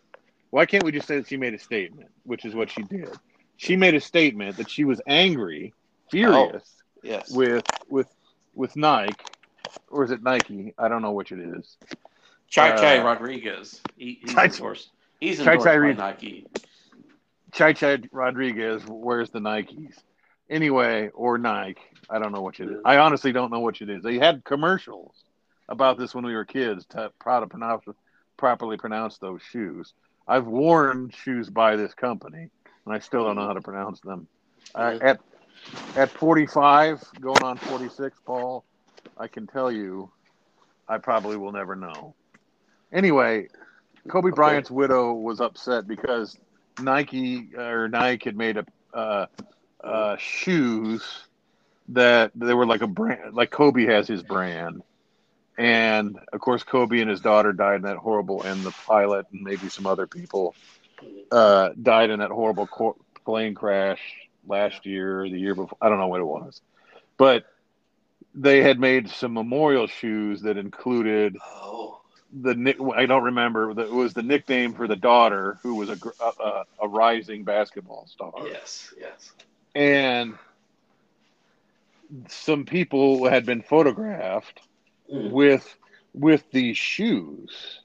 [0.51, 3.09] Why can't we just say that she made a statement, which is what she did?
[3.57, 5.73] She made a statement that she was angry,
[6.11, 6.69] furious
[7.03, 7.31] Yes.
[7.31, 8.09] with with
[8.55, 9.15] with Nike,
[9.89, 10.75] or is it Nike?
[10.79, 11.77] I don't know which it is.
[12.49, 13.81] Chai Chai uh, Rodriguez.
[13.97, 14.91] He, he's Chai- endorsed.
[15.21, 16.47] He's Chai endorsed Chai by Re- Nike.
[17.53, 19.95] Chai Chai Rodriguez wears the Nikes.
[20.53, 21.81] Anyway, or Nike.
[22.11, 22.77] I don't know which it is.
[22.85, 24.03] I honestly don't know which it is.
[24.03, 25.25] They had commercials
[25.71, 27.85] about this when we were kids to how to pronounce
[28.37, 29.95] properly pronounce those shoes.
[30.29, 32.51] I've worn shoes by this company,
[32.85, 34.29] and I still don't know how to pronounce them.
[34.75, 35.21] Uh, at
[35.97, 38.65] at 45, going on 46, Paul,
[39.17, 40.11] I can tell you,
[40.87, 42.15] I probably will never know.
[42.93, 43.49] Anyway,
[44.07, 44.35] Kobe Okay.
[44.35, 46.37] Bryant's widow was upset because
[46.79, 49.27] Nike or Nike had made a uh,
[49.83, 51.03] uh, shoes
[51.89, 54.83] that they were like a brand, like Kobe has his brand,
[55.59, 59.43] and of course Kobe and his daughter died in that horrible, and the pilot and
[59.43, 60.55] maybe some other people
[61.31, 62.69] uh, died in that horrible
[63.25, 64.01] plane crash
[64.47, 65.77] last year, the year before.
[65.81, 66.61] I don't know what it was,
[67.17, 67.45] but
[68.35, 72.01] they had made some memorial shoes that included Oh.
[72.33, 72.79] the nick.
[72.95, 73.71] I don't remember.
[73.79, 78.33] It was the nickname for the daughter, who was a, a, a rising basketball star,
[78.45, 78.95] Yes.
[78.99, 79.33] Yes.
[79.75, 80.35] And
[82.29, 84.61] some people had been photographed
[85.13, 85.31] Mm.
[85.33, 85.77] with
[86.15, 87.81] with these shoes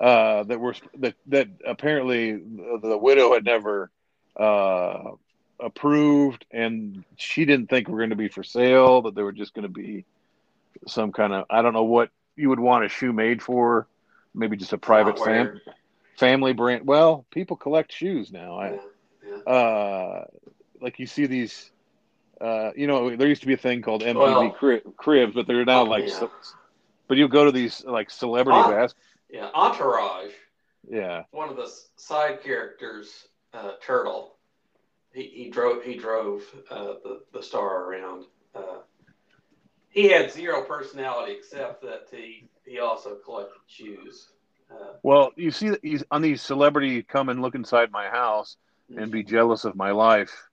[0.00, 3.90] uh, that were that that apparently the, the widow had never
[4.36, 5.10] uh,
[5.58, 9.02] approved, and she didn't think were going to be for sale.
[9.02, 10.04] That they were just going to be
[10.86, 13.86] some kind of I don't know what you would want a shoe made for.
[14.34, 15.60] Maybe just a private fam-
[16.18, 16.86] family brand.
[16.86, 18.56] Well, people collect shoes now.
[18.58, 18.80] I, Yeah.
[19.46, 19.52] Yeah.
[19.52, 20.24] uh,
[20.80, 21.70] like you see these.
[22.40, 25.46] Uh, you know, there used to be a thing called MTV Well- cri- cribs, but
[25.46, 26.06] they're now Oh, like.
[26.06, 26.18] yeah.
[26.18, 26.30] So,
[27.08, 28.94] but you'll go to these like celebrity bas-
[29.30, 29.50] Yeah.
[29.54, 30.32] Entourage.
[30.88, 34.36] Yeah, One of the side characters, uh, Turtle.
[35.12, 38.26] He, he drove he drove uh, the the star around.
[38.54, 38.78] Uh,
[39.88, 44.28] he had zero personality except that he he also collected shoes.
[44.70, 48.56] Uh, Well, you see that he's on these celebrity come and look inside my house
[48.96, 50.48] and be jealous of my life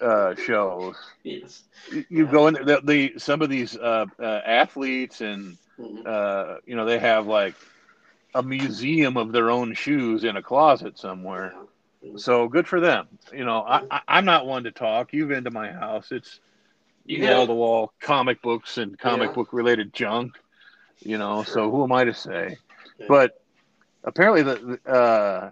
[0.00, 0.96] uh, shows.
[1.22, 1.64] yes.
[1.90, 2.24] You- Yeah.
[2.30, 6.06] go in the, the some of these uh, uh, athletes and Mhm.
[6.06, 7.54] uh, you know they have like
[8.34, 11.54] a museum of their own shoes in a closet somewhere.
[12.16, 13.08] So good for them.
[13.32, 15.12] You know, I, I, I'm not one to talk.
[15.12, 16.12] You've been to my house.
[16.12, 16.38] It's
[17.08, 19.34] wall to wall comic books and comic Yeah.
[19.34, 20.38] book related junk.
[21.00, 21.54] You know, Sure.
[21.54, 22.56] so who am I to say?
[22.98, 23.06] Yeah.
[23.08, 23.40] But
[24.04, 25.50] apparently, the the, uh,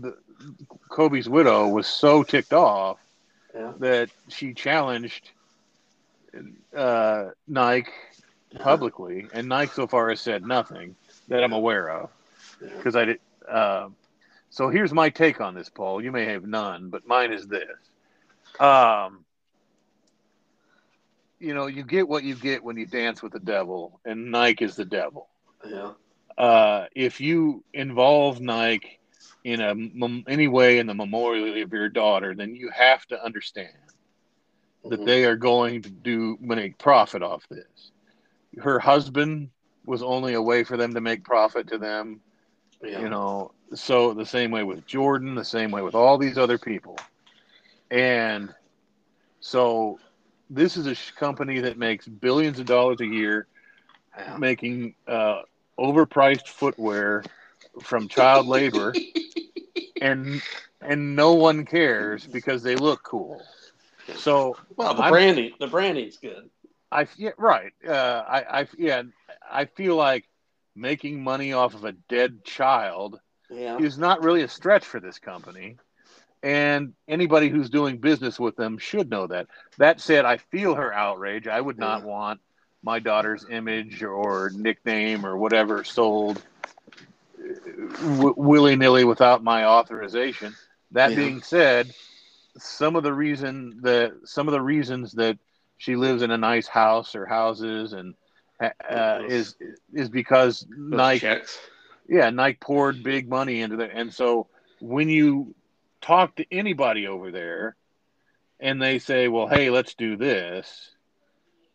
[0.00, 0.16] the
[0.90, 2.98] Kobe's widow was so ticked off
[3.54, 3.72] Yeah.
[3.78, 5.30] that she challenged
[6.76, 7.90] uh, Nike
[8.58, 10.96] publicly, and Nike so far has said nothing
[11.28, 12.10] that I'm aware of
[12.60, 13.20] because I did.
[13.48, 13.88] Uh,
[14.50, 16.02] so here's my take on this, Paul.
[16.02, 17.68] You may have none, but mine is this.
[18.60, 19.24] Um,
[21.40, 24.64] you know, you get what you get when you dance with the devil, and Nike
[24.64, 25.28] is the devil.
[25.68, 25.92] Yeah.
[26.36, 28.98] Uh, if you involve Nike
[29.44, 29.74] in a
[30.30, 33.68] any way in the memorial of your daughter, then you have to understand
[34.88, 35.06] that Mhm.
[35.06, 37.90] they are going to do make profit off this.
[38.58, 39.50] Her husband
[39.86, 42.20] was only a way for them to make profit to them,
[42.82, 43.00] Yeah.
[43.00, 43.52] you know.
[43.74, 46.98] So the same way with Jordan, the same way with all these other people.
[47.90, 48.54] And
[49.40, 49.98] so
[50.50, 53.46] this is a company that makes billions of dollars a year
[54.16, 54.36] yeah.
[54.36, 55.42] making uh,
[55.78, 57.24] overpriced footwear
[57.82, 58.94] from child labor
[60.00, 60.42] and
[60.80, 63.42] and no one cares because they look cool.
[64.16, 66.50] So well, the I'm, branding the branding's good.
[66.90, 67.72] I yeah right.
[67.86, 69.02] Uh, I I yeah
[69.50, 70.28] I feel like
[70.76, 73.78] making money off of a dead child yeah.
[73.78, 75.76] is not really a stretch for this company.
[76.42, 79.46] And anybody who's doing business with them should know that.
[79.78, 81.48] That said, I feel her outrage.
[81.48, 82.06] I would not yeah.
[82.06, 82.40] want
[82.82, 86.42] my daughter's image or nickname or whatever sold
[87.98, 90.54] w- willy nilly without my authorization.
[90.92, 91.16] That yeah.
[91.16, 91.92] being said,
[92.58, 95.38] some of the reason that some of the reasons that
[95.76, 98.14] she lives in a nice house or houses and
[98.60, 99.56] uh, is
[99.92, 101.58] is because Nike, checks.
[102.08, 104.46] yeah, Nike poured big money into it, and so
[104.80, 105.54] when you
[106.00, 107.76] talk to anybody over there,
[108.60, 110.90] and they say, "Well, hey, let's do this,"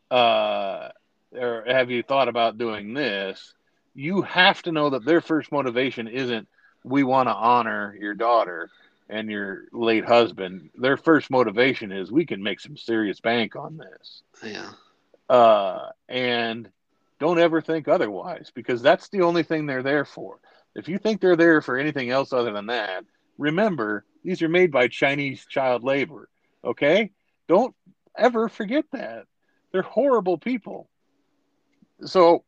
[0.10, 0.90] uh,
[1.34, 3.54] or have you thought about doing this?
[4.00, 6.48] You have to know that their first motivation isn't
[6.86, 8.70] we want to honor your daughter
[9.10, 10.70] and your late husband.
[10.74, 14.24] Their first motivation is we can make some serious bank on this.
[14.42, 14.70] Yeah.
[15.28, 16.70] Uh, and
[17.20, 20.40] don't ever think otherwise because that's the only thing they're there for.
[20.76, 23.04] If you think they're there for anything else other than that,
[23.38, 26.30] remember these are made by Chinese child labor.
[26.64, 27.12] Okay?
[27.50, 27.76] Don't
[28.18, 29.26] ever forget that.
[29.74, 30.88] They're horrible people.
[32.06, 32.46] So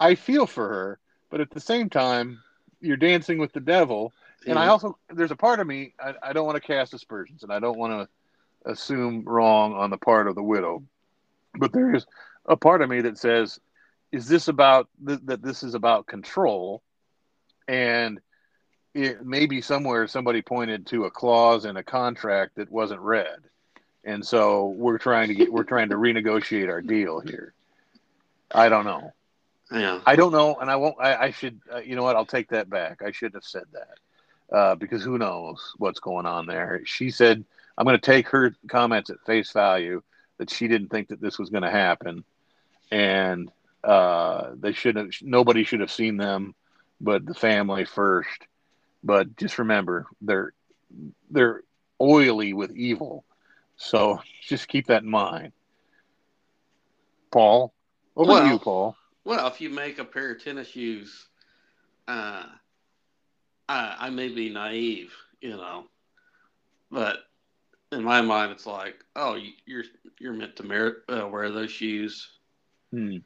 [0.00, 0.98] I feel for her,
[1.30, 2.40] but at the same time,
[2.80, 4.12] you're dancing with the devil.
[4.46, 7.42] And I also, there's a part of me, I, I don't want to cast aspersions
[7.42, 10.82] and I don't want to assume wrong on the part of the widow.
[11.58, 12.06] But there is
[12.46, 13.60] a part of me that says,
[14.10, 16.82] is this about th- that this is about control?
[17.68, 18.20] And
[18.94, 23.38] it maybe somewhere somebody pointed to a clause in a contract that wasn't read
[24.04, 27.52] and so we're trying to get we're trying to renegotiate our deal here
[28.52, 29.12] i don't know
[29.72, 32.26] yeah i don't know and i won't i, I should uh, you know what i'll
[32.26, 36.46] take that back i shouldn't have said that uh, because who knows what's going on
[36.46, 37.44] there she said
[37.78, 40.02] i'm going to take her comments at face value
[40.38, 42.24] that she didn't think that this was going to happen
[42.90, 43.50] and
[43.84, 46.54] uh, they shouldn't nobody should have seen them
[47.00, 48.46] but the family first
[49.02, 50.52] but just remember, they're
[51.30, 51.62] they're
[52.00, 53.24] oily with evil.
[53.76, 55.52] So just keep that in mind.
[57.30, 57.72] Paul,
[58.16, 58.96] over well, to you, Paul.
[59.24, 61.26] Well, if you make a pair of tennis shoes,
[62.08, 62.44] uh,
[63.68, 65.84] I, I may be naive, you know,
[66.90, 67.18] but
[67.92, 69.84] in my mind, it's like, oh, you're
[70.18, 72.28] you're meant to merit, uh, wear those shoes.
[72.90, 73.18] Hmm.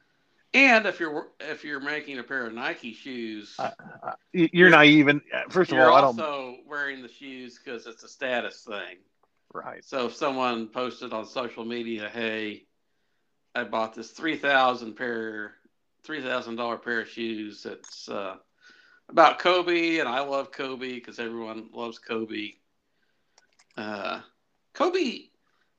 [0.53, 3.71] And if you're if you're making a pair of Nike shoes, uh,
[4.03, 4.73] uh, you're.
[4.73, 6.19] And uh, first of all, I don't.
[6.19, 8.97] also wearing the shoes because it's a status thing.
[9.53, 9.83] Right.
[9.83, 12.63] So if someone posted on social media, "Hey,
[13.53, 15.55] I bought this three thousand pair,
[16.05, 17.63] three thousand dollar pair of shoes.
[17.63, 18.35] that's uh,
[19.09, 22.51] about Kobe, and I love Kobe because everyone loves Kobe."
[23.77, 24.21] Uh,
[24.73, 25.29] Kobe,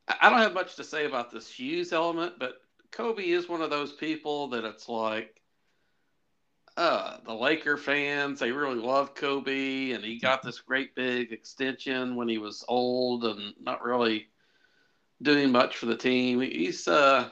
[0.08, 2.56] I don't have much to say about the shoes element, but
[2.92, 5.40] Kobe is one of those people that it's like,
[6.76, 12.16] uh, the Laker fans, they really love Kobe, and he got this great big extension
[12.16, 14.28] when he was old and not really
[15.22, 16.40] doing much for the team.
[16.40, 17.30] He's uh,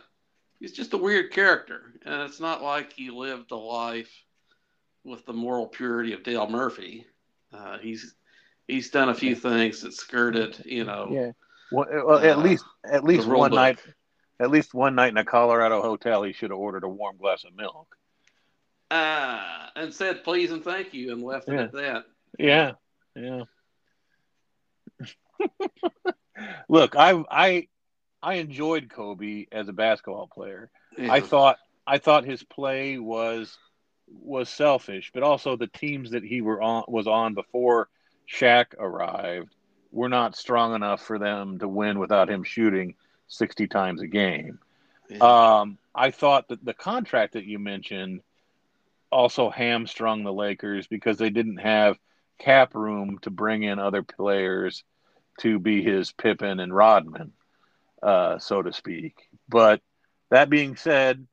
[0.61, 4.11] he's just a weird character, and it's not like he lived a life
[5.05, 7.07] with the moral purity of Dale Murphy.
[7.53, 8.15] Uh, he's
[8.67, 11.09] he's done a few things that skirted, you know.
[11.11, 11.33] Yeah.
[11.71, 13.57] Well, well at uh, least at least one book.
[13.57, 13.79] night
[14.41, 17.45] at least one night in a Colorado hotel, he should have ordered a warm glass
[17.45, 17.97] of milk.
[18.91, 21.55] Ah, and said please and thank you, and left yeah.
[21.55, 22.05] it at that.
[22.39, 22.73] Yeah,
[23.15, 23.43] yeah.
[26.69, 27.69] Look, I I
[28.25, 30.71] I enjoyed Kobe as a basketball player.
[30.97, 31.13] Yeah.
[31.13, 33.57] I thought I thought his play was
[34.09, 37.89] was selfish, but also the teams that he were on was on before
[38.33, 39.55] Shaq arrived
[39.93, 42.95] were not strong enough for them to win without him shooting
[43.29, 44.59] 60 times a game.
[45.09, 45.19] Yeah.
[45.19, 48.23] Um, I thought that the contract that you mentioned
[49.13, 51.99] also hamstrung the Lakers because they didn't have
[52.39, 54.83] cap room to bring in other players
[55.41, 57.33] to be his Pippen and Rodman,
[58.05, 59.29] uh, so to speak.
[59.49, 59.81] But
[60.31, 61.27] that being said,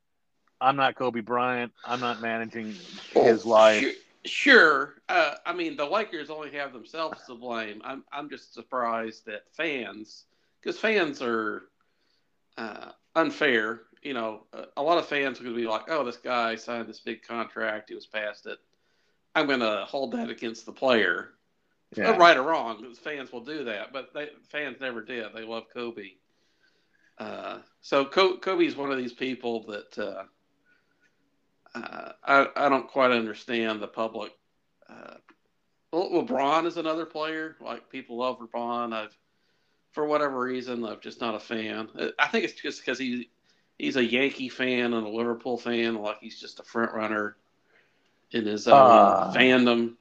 [0.60, 1.72] I'm not Kobe Bryant.
[1.84, 2.74] I'm not managing
[3.12, 3.80] his life.
[3.80, 3.92] Sure.
[4.24, 4.94] sure.
[5.08, 7.82] Uh, I mean, the Lakers only have themselves to blame.
[7.84, 10.24] I'm, I'm just surprised that fans,
[10.60, 11.64] because fans are
[12.56, 13.82] uh, unfair.
[14.02, 14.44] You know,
[14.76, 17.22] a lot of fans are going to be like, "Oh, this guy signed this big
[17.22, 17.88] contract.
[17.88, 18.58] He was past it.
[19.34, 21.30] I'm going to hold that against the player."
[21.94, 22.16] Yeah.
[22.16, 25.26] Right or wrong, fans will do that, but they, fans never did.
[25.34, 26.12] They love Kobe.
[27.22, 33.12] Uh, so Kobe is one of these people that uh, uh, I, I don't quite
[33.12, 34.32] understand the public.
[34.88, 35.14] Uh,
[35.92, 37.56] LeBron is another player.
[37.60, 38.92] Like people love LeBron.
[38.92, 39.16] I've,
[39.92, 41.88] for whatever reason, I'm just not a fan.
[42.18, 43.30] I think it's just because he
[43.78, 45.94] he's a Yankee fan and a Liverpool fan.
[45.96, 47.36] Like he's just a front runner
[48.32, 49.94] in his own uh, fandom.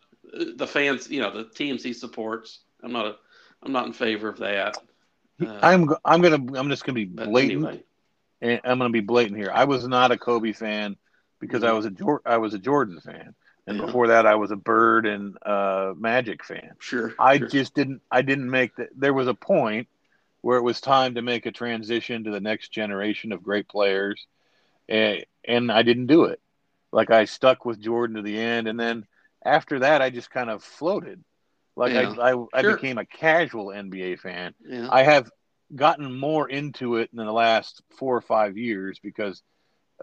[0.56, 2.62] The fans, you know, the teams he supports.
[2.82, 3.16] I'm not a,
[3.62, 4.78] I'm not in favor of that.
[5.48, 7.66] Uh, I'm I'm gonna I'm just gonna be blatant.
[8.42, 8.62] Anyway.
[8.64, 9.52] I'm gonna be blatant here.
[9.54, 10.98] I was not a Kobe fan
[11.40, 11.70] because mm-hmm.
[11.70, 13.36] I was a I was a Jordan fan,
[13.68, 13.86] and yeah.
[13.86, 16.72] before that I was a Bird and uh, Magic fan.
[16.80, 17.14] Sure.
[17.20, 17.48] I sure.
[17.48, 18.90] just didn't I didn't make that.
[18.96, 19.88] There was a point
[20.42, 24.26] where it was time to make a transition to the next generation of great players,
[24.90, 26.40] and, and I didn't do it.
[26.92, 29.06] Like I stuck with Jordan to the end, and then
[29.46, 31.24] after that, I just kind of floated.
[31.76, 32.14] Like yeah.
[32.20, 34.54] I, I, I became a casual NBA fan.
[34.68, 34.88] Yeah.
[34.92, 35.30] I have
[35.74, 39.42] gotten more into it in the last four or five years because,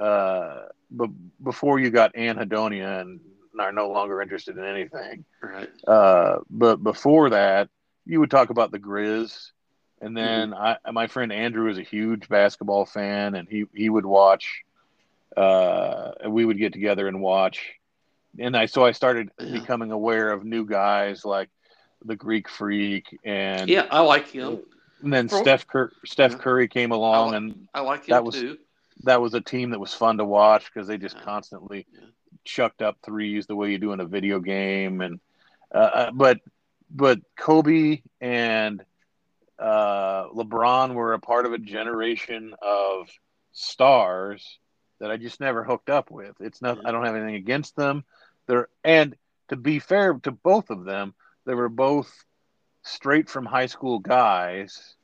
[0.00, 1.10] uh, but
[1.42, 3.20] before you got anhedonia and
[3.58, 5.24] are no longer interested in anything.
[5.42, 5.68] Right.
[5.86, 7.68] Uh, but before that,
[8.06, 9.50] you would talk about the Grizz
[10.00, 10.76] and then mm-hmm.
[10.86, 14.62] I, my friend Andrew is a huge basketball fan, and he he would watch.
[15.36, 17.74] Uh, we would get together and watch,
[18.38, 19.60] and I so I started yeah.
[19.60, 21.48] becoming aware of new guys like
[22.04, 24.60] the Greek Freak and yeah, I like him.
[25.02, 26.38] And then For, Steph Cur- Steph.
[26.38, 28.58] Curry came along, I like, and I like him that was, too.
[29.04, 31.22] That was a team that was fun to watch because they just yeah.
[31.22, 31.86] constantly
[32.44, 35.20] chucked up threes the way you do in a video game, and
[35.72, 36.40] uh, uh but
[36.90, 38.84] but Kobe and
[39.58, 43.08] uh, LeBron were a part of a generation of
[43.52, 44.58] stars
[45.00, 46.34] that I just never hooked up with.
[46.40, 46.84] It's not.
[46.84, 48.04] I don't have anything against them.
[48.46, 49.16] They're and
[49.48, 51.14] to be fair to both of them,
[51.48, 52.12] they were both
[52.82, 54.94] straight from high school guys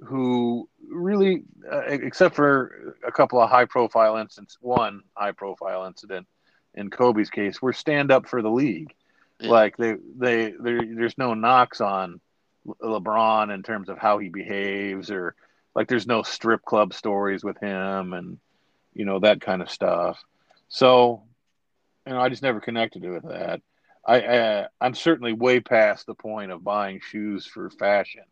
[0.00, 1.42] who really,
[1.72, 6.26] uh, except for a couple of high profile incidents, one high profile incident
[6.74, 8.92] in Kobe's case, were stand up for the league.
[9.40, 9.50] Yeah.
[9.50, 12.20] Like they, they, there's no knocks on
[12.66, 15.34] LeBron in terms of how he behaves or
[15.74, 18.38] like there's no strip club stories with him and
[18.92, 20.22] you know that kind of stuff.
[20.68, 21.22] So,
[22.06, 23.62] you know, I just never connected with that.
[24.06, 28.24] I, I I'm certainly way past the point of buying shoes for fashion.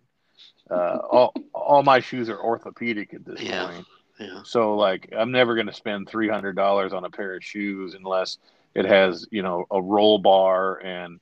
[0.71, 3.67] Uh, all all my shoes are orthopedic at this yeah.
[3.67, 3.87] point.
[4.21, 4.41] Yeah.
[4.45, 7.95] So like I'm never going to spend three hundred dollars on a pair of shoes
[7.95, 8.39] unless
[8.75, 11.21] it has you know a roll bar and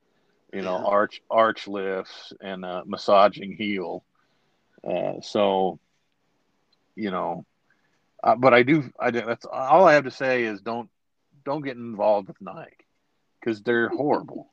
[0.53, 0.85] you know, yeah.
[0.85, 4.05] arch arch lifts and uh, massaging heel.
[4.87, 5.79] Uh, so,
[6.95, 7.47] you know,
[8.23, 8.91] uh, but I do.
[9.01, 10.91] I do, that's all I have to say is don't
[11.45, 12.85] don't get involved with Nike
[13.43, 14.51] because they're horrible.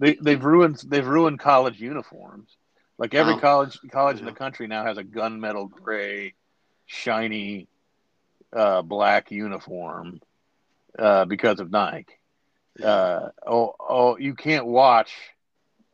[0.00, 2.56] they they've ruined they've ruined college uniforms.
[2.98, 3.38] Like every oh.
[3.38, 4.20] college college yeah.
[4.20, 6.34] in the country now has a gunmetal gray,
[6.86, 7.68] shiny,
[8.52, 10.20] uh, black uniform
[10.98, 12.18] uh, because of Nike
[12.82, 15.12] uh, oh, oh, you can't watch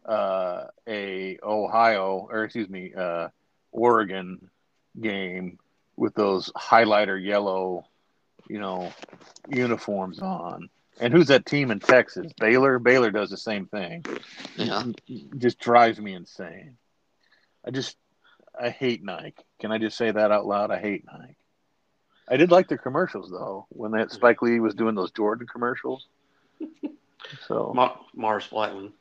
[0.05, 3.29] uh, a Ohio or excuse me, uh,
[3.73, 4.51] Oregon
[5.01, 5.59] game
[5.97, 7.85] with those highlighter yellow,
[8.49, 8.93] you know,
[9.49, 10.69] uniforms on.
[11.01, 12.33] And who's that team in Texas?
[12.39, 12.79] Baylor.
[12.79, 14.05] Baylor does the same thing.
[14.57, 14.85] Yeah,
[15.39, 16.77] just drives me insane.
[17.67, 17.97] I just
[18.59, 19.43] I hate Nike.
[19.61, 20.71] Can I just say that out loud?
[20.71, 21.37] I hate Nike.
[22.29, 26.07] I did like the commercials though when that Spike Lee was doing those Jordan commercials.
[27.49, 28.93] So Mar- Mars Blackmon.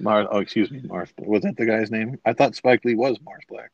[0.00, 0.26] Mars.
[0.30, 1.10] Oh, excuse me, Mars.
[1.18, 2.18] Was that the guy's name?
[2.24, 3.68] I thought Spike Lee was Mars Blackmon.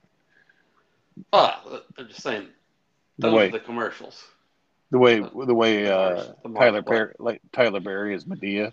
[1.33, 2.49] Oh, I'm just saying.
[3.19, 4.23] Those the way the commercials.
[4.91, 8.73] The way the, way uh, the Tyler Perry, like Tyler Perry is Madea.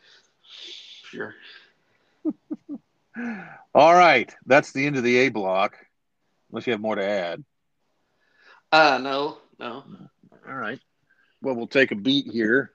[1.10, 1.36] Sure.
[3.76, 5.78] All right, that's the end of the A block.
[6.50, 7.44] Unless you have more to add.
[8.72, 9.84] Uh no, no.
[10.48, 10.80] All right.
[11.42, 12.72] Well, we'll take a beat here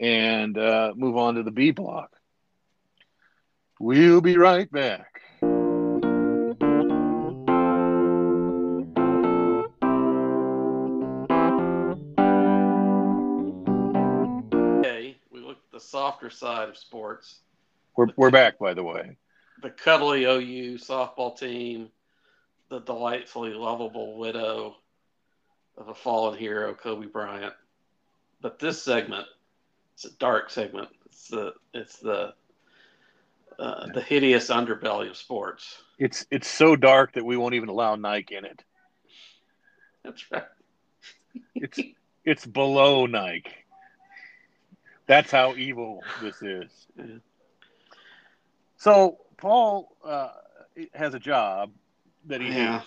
[0.00, 2.10] and uh, move on to the B block.
[3.80, 5.22] We'll be right back.
[16.08, 17.40] Softer side of sports.
[17.94, 19.18] We're, we're back, by the way.
[19.60, 21.90] The cuddly OU softball team,
[22.70, 24.76] the delightfully lovable widow
[25.76, 27.52] of a fallen hero, Kobe Bryant.
[28.40, 29.26] But this segment
[29.94, 30.88] it's a dark segment.
[31.06, 32.32] It's the it's the
[33.58, 35.82] uh, the hideous underbelly of sports.
[35.98, 38.64] It's it's so dark that we won't even allow Nike in it.
[40.04, 40.44] That's right.
[41.54, 41.80] it's
[42.24, 43.50] it's below Nike.
[45.08, 46.86] That's how evil this is.
[48.76, 50.28] So Paul uh,
[50.94, 51.72] has a job
[52.26, 52.82] that he Yeah.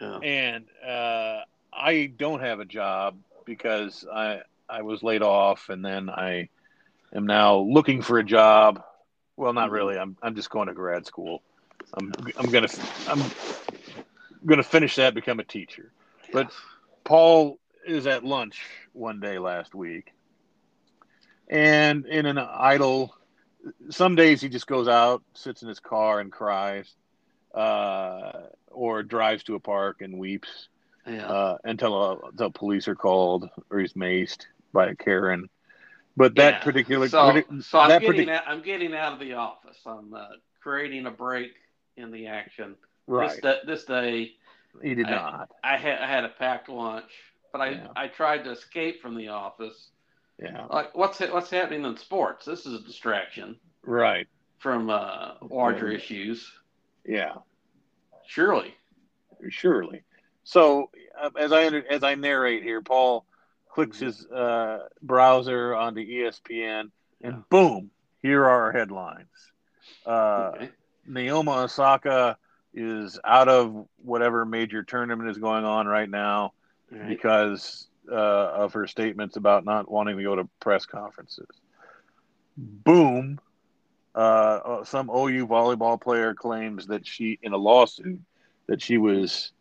[0.00, 0.18] Yeah.
[0.18, 1.42] and uh,
[1.72, 3.16] I don't have a job
[3.46, 6.48] because I I was laid off, and then I
[7.14, 8.82] am now looking for a job.
[9.36, 9.96] Well, not really.
[9.96, 11.42] I'm I'm just going to grad school.
[11.94, 12.68] I'm I'm gonna
[13.06, 13.22] I'm
[14.44, 15.92] gonna finish that, become a teacher.
[16.32, 16.50] But
[17.04, 18.60] Paul is at lunch
[18.92, 20.12] one day last week,
[21.48, 23.14] and in an idle,
[23.90, 26.94] some days he just goes out, sits in his car, and cries,
[27.54, 28.32] uh,
[28.70, 30.68] or drives to a park and weeps
[31.06, 31.26] yeah.
[31.26, 35.48] uh, until uh, until police are called or he's maced by a Karen.
[36.18, 36.64] But that Yeah.
[36.64, 39.76] particular, so, partic- so I'm getting partic- out, I'm getting out of the office.
[39.84, 40.26] I'm uh,
[40.60, 41.52] creating a break
[41.96, 42.74] in the action.
[43.06, 44.32] right, This, da- this day,
[44.82, 45.50] he did I- not.
[45.62, 47.10] I had I had a packed lunch,
[47.52, 47.88] but I Yeah.
[47.96, 49.90] I tried to escape from the office.
[50.42, 52.44] Yeah, Like what's what's happening in sports?
[52.44, 54.26] This is a distraction right.
[54.58, 55.94] from uh, larger Mhm.
[55.94, 56.52] issues.
[57.06, 57.36] Yeah,
[58.26, 58.74] Surely.
[59.48, 60.02] surely.
[60.44, 63.24] So uh, as I under- as I narrate here, Paul
[63.68, 66.90] clicks his uh, browser onto ESPN,
[67.22, 67.42] and Yeah.
[67.48, 67.90] boom,
[68.22, 69.52] here are our headlines.
[70.04, 70.70] Uh, Okay.
[71.06, 72.36] Naomi Osaka
[72.74, 76.52] is out of whatever major tournament is going on right now
[76.90, 77.08] right.
[77.08, 81.48] because uh, of her statements about not wanting to go to press conferences.
[82.56, 83.40] Boom.
[84.14, 88.20] Uh, uh, some OU volleyball player claims that she, in a lawsuit,
[88.66, 89.52] that she was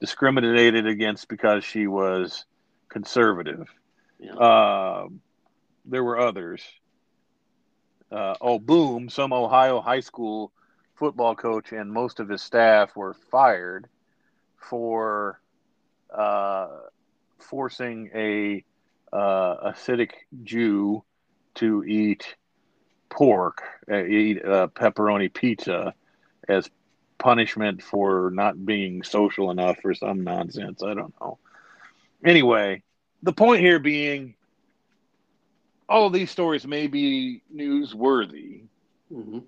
[0.00, 2.46] discriminated against because she was
[2.88, 3.68] conservative.
[4.18, 4.32] Yeah.
[4.32, 5.20] Um,
[5.84, 6.62] there were others.
[8.10, 9.10] Uh, oh, boom!
[9.10, 10.52] Some Ohio high school
[10.94, 13.86] football coach and most of his staff were fired
[14.56, 15.40] for
[16.12, 16.68] uh,
[17.38, 18.64] forcing a
[19.12, 20.10] uh, Hasidic
[20.44, 21.02] Jew
[21.56, 22.36] to eat
[23.08, 25.94] pork, uh, eat uh, pepperoni pizza
[26.48, 26.68] as
[27.18, 30.82] punishment for not being social enough or some nonsense.
[30.82, 31.38] I don't know.
[32.24, 32.82] Anyway,
[33.22, 34.34] the point here being
[35.88, 38.62] all of these stories may be newsworthy,
[39.12, 39.44] Mhm.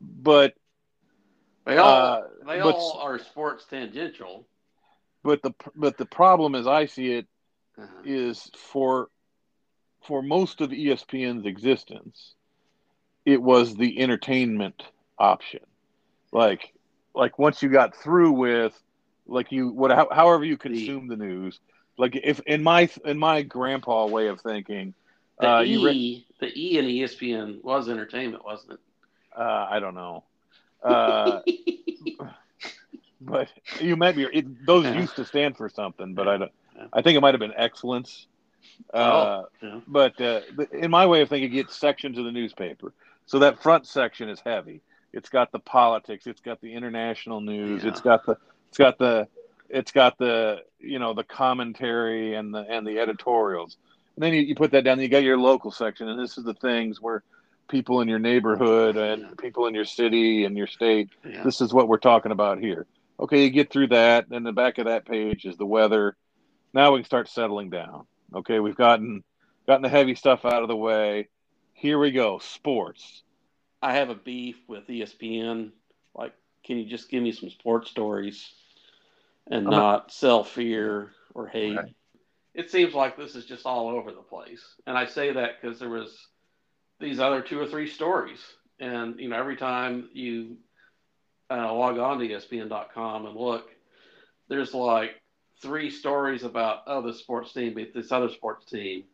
[0.00, 0.54] but
[1.64, 4.46] They all uh, they but- all are sports tangential.
[5.26, 7.26] But the but the problem as I see it
[7.78, 8.04] Uh-huh.
[8.04, 9.08] is for
[10.06, 12.34] for most of ESPN's existence,
[13.26, 14.82] it was the entertainment
[15.18, 15.60] option.
[16.32, 16.72] Like
[17.14, 18.80] like once you got through with
[19.26, 21.60] like you what how, however you consume the news.
[21.98, 24.94] Like if in my in my grandpa way of thinking,
[25.40, 28.80] The uh, E, you re- the E in ESPN was entertainment, wasn't
[29.36, 30.24] uh, I don't know.
[30.82, 32.26] Uh, it?
[33.26, 33.48] but
[33.80, 35.00] you might be it, those Yeah.
[35.00, 36.52] used to stand for something, but I don't.
[36.76, 36.86] Yeah.
[36.92, 38.26] I think it might have been excellence.
[38.92, 39.80] Uh, Oh, yeah.
[39.86, 40.40] But uh,
[40.72, 42.92] in my way of thinking, it gets sections of the newspaper.
[43.26, 44.80] So that front section is heavy.
[45.12, 46.26] It's got the politics.
[46.26, 47.84] It's got the international news.
[47.84, 48.36] It's got the.
[48.68, 49.28] It's got the.
[49.68, 53.76] It's got the you know the commentary and the and the editorials.
[54.14, 55.00] And then you, you put that down.
[55.00, 57.22] You got your local section, and this is the things where
[57.68, 61.42] people in your neighborhood and people in your city and your state yeah.
[61.42, 62.86] this is what we're talking about here.
[63.18, 66.16] Okay, you get through that, and the back of that page is the weather.
[66.74, 68.06] Now we can start settling down.
[68.34, 69.24] Okay, we've gotten
[69.66, 71.28] gotten the heavy stuff out of the way.
[71.72, 73.22] Here we go, sports.
[73.82, 75.72] I have a beef with ESPN.
[76.14, 78.52] Like, can you just give me some sports stories
[79.50, 81.76] and a- not sell fear or hate?
[81.76, 81.94] Right.
[82.54, 84.64] It seems like this is just all over the place.
[84.86, 86.18] And I say that because there was
[86.98, 88.40] these other two or three stories.
[88.80, 90.56] And, you know, every time you
[91.50, 93.68] uh, log on to ESPN.com and look,
[94.48, 95.20] there's like
[95.62, 99.04] three stories about, oh, this sports team beat this other sports team.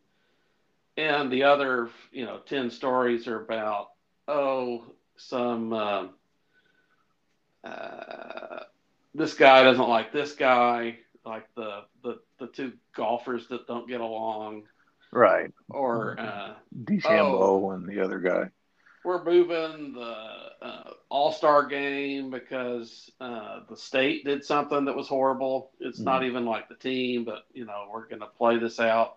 [0.96, 3.88] And the other, you know, 10 stories are about,
[4.28, 4.84] oh,
[5.16, 6.06] some, uh,
[7.64, 8.60] uh,
[9.14, 14.00] this guy doesn't like this guy, like the, the, the two golfers that don't get
[14.00, 14.64] along,
[15.12, 15.52] Right.
[15.68, 16.54] or uh,
[16.84, 17.70] DeChambeau Oh.
[17.72, 18.50] and the other guy.
[19.04, 20.14] We're moving the
[20.62, 25.70] uh, All Star game because uh, the state did something that was horrible.
[25.80, 29.16] It's not even like the team, but you know we're going to play this out.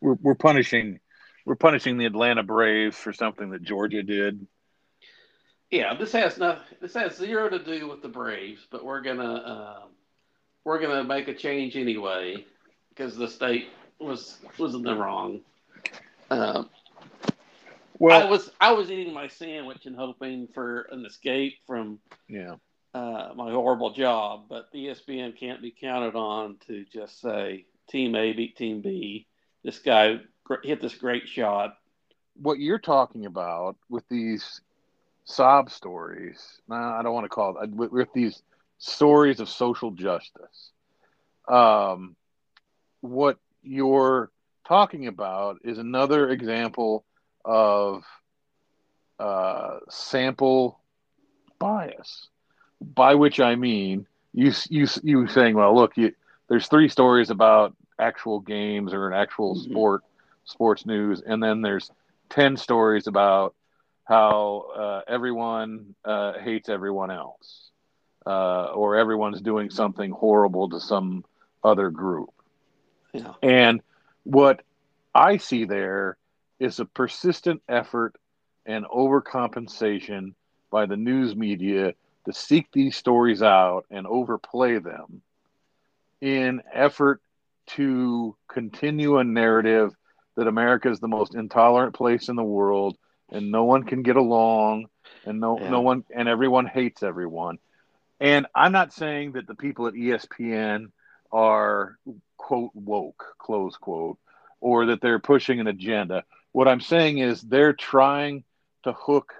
[0.00, 1.00] We're, we're punishing
[1.44, 4.46] we're punishing the Atlanta Braves for something that Georgia did.
[5.70, 9.34] Yeah, this has no, this has zero to do with the Braves, but we're gonna
[9.34, 9.82] uh,
[10.64, 12.44] we're gonna make a change anyway
[12.90, 15.40] because the state was was in the wrong.
[16.30, 16.64] I
[17.98, 22.54] Well, I was I was eating my sandwich and hoping for an escape from yeah.
[22.94, 28.14] uh, my horrible job, but the ESPN can't be counted on to just say Team
[28.14, 29.26] A beat Team B.
[29.64, 30.20] This guy
[30.62, 31.74] hit this great shot.
[32.40, 34.60] What you're talking about with these
[35.24, 36.60] sob stories.
[36.68, 38.42] Nah, I don't want to call it with, with these
[38.78, 40.70] stories of social justice.
[41.48, 42.14] Um,
[43.00, 44.30] what you're
[44.66, 47.04] talking about is another example
[47.48, 48.04] of
[49.18, 50.78] uh, sample
[51.58, 52.28] bias,
[52.80, 56.14] by which I mean you you you saying, well, look, you,
[56.48, 59.72] there's three stories about actual games or an actual mm-hmm.
[59.72, 60.04] sport
[60.44, 61.90] sports news, and then there's
[62.28, 63.54] ten stories about
[64.04, 67.70] how uh, everyone uh, hates everyone else,
[68.26, 71.24] uh, or everyone's doing something horrible to some
[71.64, 72.30] other group.
[73.14, 73.32] Yeah.
[73.42, 73.80] And
[74.24, 74.62] what
[75.14, 76.17] I see there
[76.60, 78.14] is a persistent effort
[78.66, 80.34] and overcompensation
[80.70, 81.94] by the news media
[82.26, 85.22] to seek these stories out and overplay them
[86.20, 87.22] in effort
[87.66, 89.94] to continue a narrative
[90.36, 92.96] that America is the most intolerant place in the world
[93.30, 94.86] and no one can get along
[95.26, 95.68] and no yeah.
[95.68, 97.58] no one and everyone hates everyone.
[98.20, 100.90] And I'm not saying that the people at ESPN
[101.30, 101.98] are
[102.36, 104.18] quote woke close quote
[104.60, 106.24] or that they're pushing an agenda.
[106.58, 108.42] What I'm saying is they're trying
[108.82, 109.32] to hook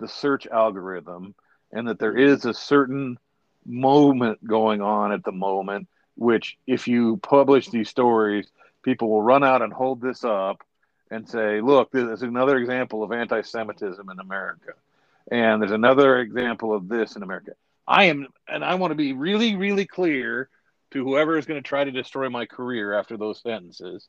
[0.00, 1.34] the search algorithm
[1.72, 3.18] and that there is a certain
[3.64, 8.50] moment going on at the moment which if you publish these stories
[8.82, 10.62] people will run out and hold this up
[11.10, 14.74] and say look this is another example of anti-semitism in america.
[15.32, 17.52] And there's another example of this in america.
[17.86, 20.50] I am and i want to be really really clear
[20.90, 24.06] to whoever is going to try to destroy my career after those sentences.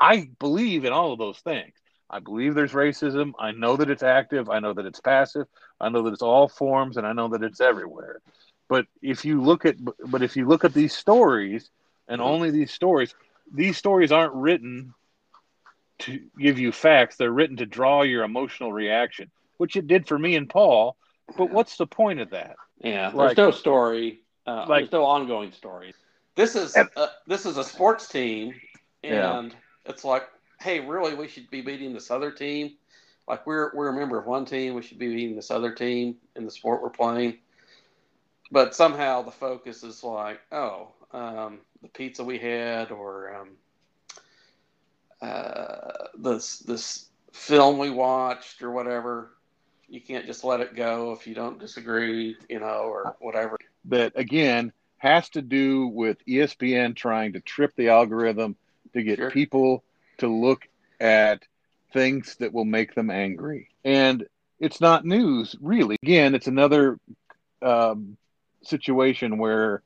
[0.00, 1.72] I believe in all of those things
[2.14, 3.32] I believe there's racism.
[3.40, 4.48] I know that it's active.
[4.48, 5.48] I know that it's passive.
[5.80, 8.20] I know that it's all forms, and I know that it's everywhere.
[8.68, 9.74] But if you look at,
[10.06, 11.70] but if you look at these stories,
[12.06, 13.16] and only these stories,
[13.52, 14.94] these stories aren't written
[16.00, 17.16] to give you facts.
[17.16, 20.96] They're written to draw your emotional reaction, which it did for me and Paul.
[21.36, 22.54] But what's the point of that?
[22.78, 24.20] Yeah, like, there's no story.
[24.46, 25.94] Uh, like, there's no ongoing story.
[26.36, 28.54] This is uh, this is a sports team,
[29.02, 29.90] and yeah.
[29.90, 30.28] it's like
[30.64, 32.72] hey, really, we should be beating this other team.
[33.28, 36.16] Like we're we're a member of one team, we should be beating this other team
[36.36, 37.38] in the sport we're playing.
[38.50, 43.48] But somehow the focus is like, oh, um, the pizza we had, or um,
[45.22, 49.30] uh, this this film we watched, or whatever.
[49.88, 53.58] You can't just let it go if you don't disagree, you know, or whatever.
[53.86, 58.56] That again has to do with ESPN trying to trip the algorithm
[58.94, 59.30] to get sure.
[59.30, 59.84] people
[60.18, 60.68] to look
[61.00, 61.42] at
[61.92, 63.70] things that will make them angry.
[63.84, 64.26] And
[64.58, 65.96] it's not news, really.
[66.02, 66.98] Again, it's another
[67.62, 68.16] um,
[68.62, 69.82] situation where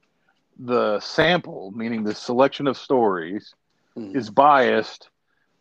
[0.59, 3.55] the sample, meaning the selection of stories,
[3.97, 4.15] mm.
[4.17, 5.09] is biased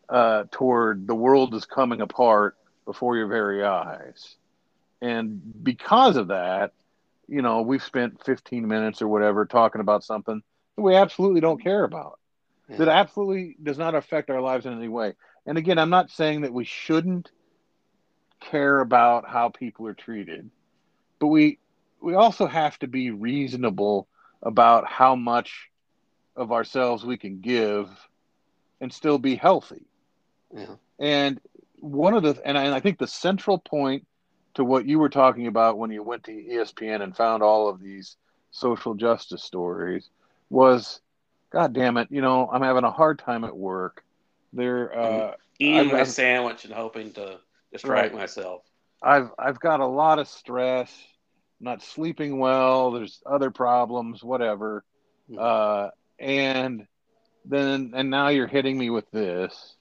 [0.08, 2.56] uh, toward the world is coming apart
[2.86, 4.36] before your very eyes.
[5.00, 6.72] And because of that,
[7.28, 10.42] you know, we've spent 15 minutes or whatever talking about something
[10.76, 12.18] that we absolutely don't care about
[12.76, 15.14] that absolutely does not affect our lives in any way.
[15.46, 17.30] And again, I'm not saying that we shouldn't
[18.40, 20.50] care about how people are treated,
[21.18, 21.58] but we
[22.00, 24.06] we also have to be reasonable
[24.42, 25.70] about how much
[26.36, 27.88] of ourselves we can give
[28.80, 29.84] and still be healthy.
[30.54, 30.76] Yeah.
[30.98, 31.40] And
[31.80, 34.06] one of the and I, and I think the central point
[34.54, 37.80] to what you were talking about when you went to ESPN and found all of
[37.80, 38.16] these
[38.50, 40.08] social justice stories
[40.50, 41.00] was
[41.50, 44.04] God damn it, you know, I'm having a hard time at work.
[44.52, 47.38] They're uh, eating my sandwich and hoping to
[47.72, 48.20] distract right.
[48.20, 48.62] myself.
[49.02, 50.92] I've I've got a lot of stress,
[51.60, 52.92] not sleeping well.
[52.92, 54.84] There's other problems, whatever,
[55.30, 55.38] mm-hmm.
[55.38, 56.86] uh, and
[57.44, 59.76] then and now you're hitting me with this,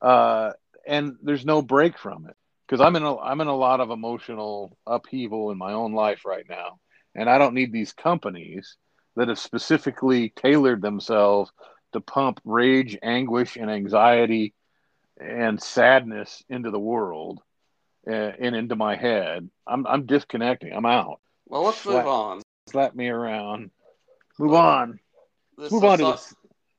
[0.00, 0.52] uh,
[0.86, 2.36] and there's no break from it
[2.66, 6.24] because I'm in a I'm in a lot of emotional upheaval in my own life
[6.24, 6.78] right now,
[7.14, 8.76] and I don't need these companies
[9.16, 11.52] that have specifically tailored themselves
[11.92, 14.54] to pump rage, anguish, and anxiety
[15.20, 17.40] and sadness into the world
[18.06, 19.48] and, and into my head.
[19.66, 20.72] I'm, I'm disconnecting.
[20.72, 21.20] I'm out.
[21.46, 22.42] Well, let's slap, move on.
[22.68, 23.70] Slap me around.
[24.38, 24.98] Move well, on.
[25.56, 26.34] Let's move on to this.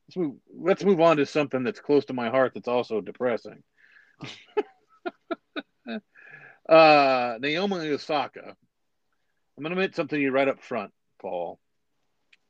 [0.08, 3.64] Let's move, let's move on to something that's close to my heart that's also depressing.
[6.70, 8.56] uh, Naomi Osaka.
[9.58, 11.60] I'm going to admit something to you right up front, Paul.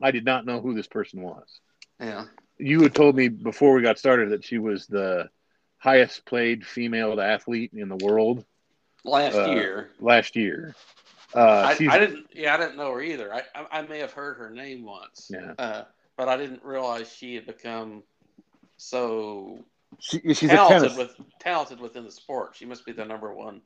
[0.01, 1.59] I did not know who this person was.
[1.99, 2.25] Yeah.
[2.57, 5.29] You had told me before we got started that she was the
[5.77, 8.45] highest played female athlete in the world
[9.03, 9.91] last uh, year.
[9.99, 10.75] Last year.
[11.33, 12.27] Uh, I, I, didn't.
[12.33, 13.33] Yeah, I didn't know her either.
[13.33, 15.29] I I, I may have heard her name once.
[15.29, 15.53] Yeah.
[15.57, 15.83] Uh,
[16.15, 18.03] but I didn't realize she had become
[18.77, 19.65] so
[19.99, 22.55] she, she's talented with talented within the sport.
[22.55, 23.61] She must be the number one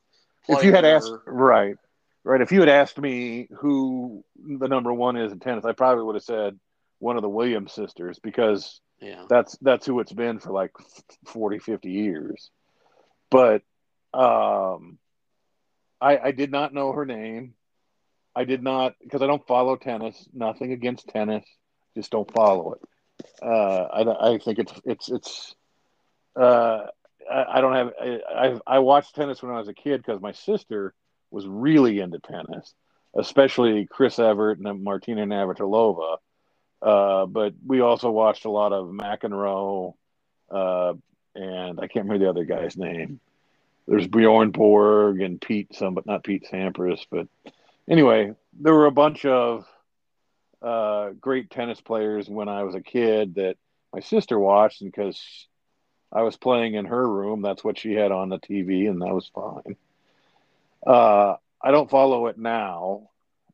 [0.48, 1.76] if you had asked right,
[2.24, 6.04] right, if you had asked me who the number one is in tennis, I probably
[6.04, 6.58] would have said
[6.98, 9.24] one of the Williams sisters because yeah.
[9.28, 10.72] that's that's who it's been for like
[11.26, 12.50] 40, 50 years.
[13.30, 13.62] But
[14.12, 14.98] um,
[16.00, 17.54] I, I did not know her name.
[18.34, 20.28] I did not because I don't follow tennis.
[20.32, 21.44] Nothing against tennis,
[21.96, 22.80] just don't follow it.
[23.42, 25.54] Uh, I, I think it's it's it's.
[26.38, 26.86] Uh,
[27.30, 27.92] I, I don't have.
[28.00, 30.94] I, I watched tennis when I was a kid because my sister
[31.30, 32.74] was really into tennis,
[33.16, 36.16] especially Chris Evert and Martina Navratilova.
[36.82, 39.94] Uh, but we also watched a lot of McEnroe,
[40.50, 40.94] uh,
[41.34, 43.20] and I can't remember the other guy's name.
[43.86, 47.04] There's Bjorn Borg and Pete, some, but not Pete Sampras.
[47.10, 47.26] But
[47.88, 49.66] anyway, there were a bunch of
[50.62, 53.56] uh, great tennis players when I was a kid that
[53.92, 55.46] my sister watched, and because
[56.12, 59.14] I was playing in her room, that's what she had on the TV, and that
[59.14, 59.76] was fine.
[60.86, 63.10] Uh, I don't follow it now.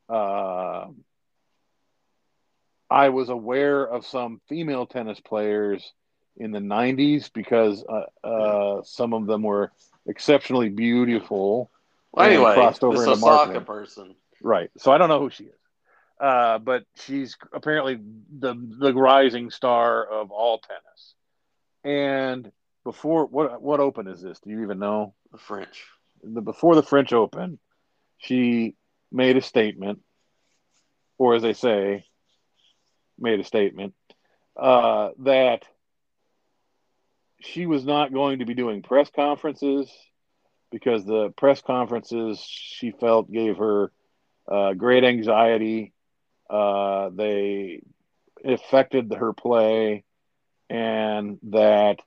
[0.08, 0.86] Uh,
[2.88, 5.92] I was aware of some female tennis players
[6.36, 9.72] in the 90s because uh, uh, some of them were
[10.06, 11.70] exceptionally beautiful.
[12.12, 14.14] Well, anyway, crossed over this Osaka person.
[14.40, 14.70] Right.
[14.78, 15.50] So I don't know who she is.
[16.18, 17.98] Uh, but she's apparently
[18.38, 21.14] the the rising star of all tennis.
[21.84, 22.50] And
[22.84, 24.40] before what what open is this?
[24.40, 25.14] Do you even know?
[25.32, 25.84] The French.
[26.34, 27.58] The, before the French Open,
[28.18, 28.74] she
[29.12, 30.00] made a statement,
[31.18, 32.04] or as they say,
[33.18, 33.94] made a statement
[34.56, 35.62] uh, that
[37.40, 39.90] she was not going to be doing press conferences
[40.70, 43.92] because the press conferences she felt gave her
[44.50, 45.92] uh, great anxiety.
[46.48, 47.82] Uh, they
[48.44, 50.04] affected her play,
[50.68, 52.00] and that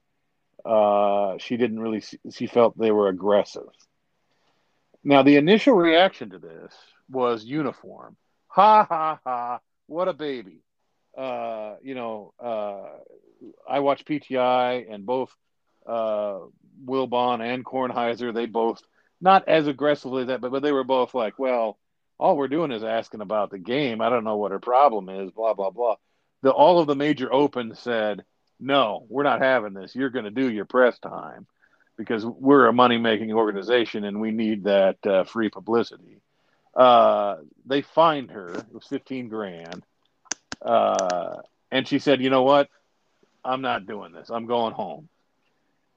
[0.65, 2.03] uh, she didn't really.
[2.31, 3.69] She felt they were aggressive.
[5.03, 6.73] Now, the initial reaction to this
[7.09, 8.17] was uniform.
[8.47, 9.59] Ha ha ha!
[9.87, 10.61] What a baby!
[11.17, 12.83] uh, you know, uh,
[13.67, 15.35] I watch PTI and both
[15.85, 16.39] uh,
[16.85, 18.81] Wilbon and Kornheiser, they both
[19.21, 21.77] not as aggressively that, but, but they were both like, well,
[22.17, 24.01] all we're doing is asking about the game.
[24.01, 25.95] I don't know what her problem is, blah, blah, blah.
[26.41, 28.23] The, all of the major opens said,
[28.59, 29.95] no, we're not having this.
[29.95, 31.47] You're going to do your press time
[31.99, 36.21] because we're a money making organization and we need that uh, free publicity.
[36.73, 37.35] Uh,
[37.65, 38.53] they fined her.
[38.53, 39.83] It was 15 grand.
[40.61, 42.69] Uh, and she said, you know what?
[43.43, 44.29] I'm not doing this.
[44.29, 45.09] I'm going home.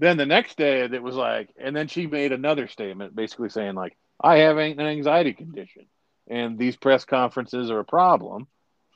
[0.01, 3.77] Then the next day, it was like, and then she made another statement basically saying,
[3.77, 5.87] like, I have an anxiety condition,
[6.27, 8.49] and these press conferences are a problem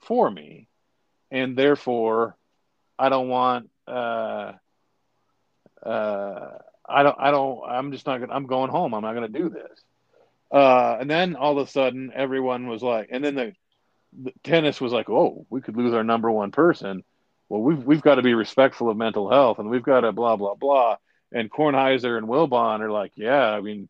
[0.02, 0.66] for me.
[1.30, 2.36] And therefore,
[2.98, 4.54] I don't want, uh,
[5.84, 8.94] uh, I don't, I don't, I'm just not gonna, I'm going home.
[8.94, 9.80] I'm not gonna do this.
[10.50, 13.52] Uh, and then all of a sudden, everyone was like, and then the,
[14.42, 17.02] tennis was like, oh, we could lose our number one person.
[17.48, 20.36] Well, we've we've got to be respectful of mental health, and we've got to blah
[20.36, 20.96] blah blah.
[21.32, 23.88] And Kornheiser and Wilbon are like, yeah, I mean,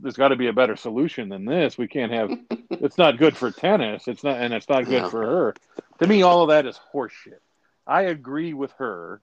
[0.00, 1.78] there's got to be a better solution than this.
[1.78, 2.30] We can't have.
[2.70, 4.08] it's not good for tennis.
[4.08, 5.54] It's not, and it's not good for her.
[6.00, 7.40] To me, all of that is horseshit.
[7.86, 9.20] I agree with her.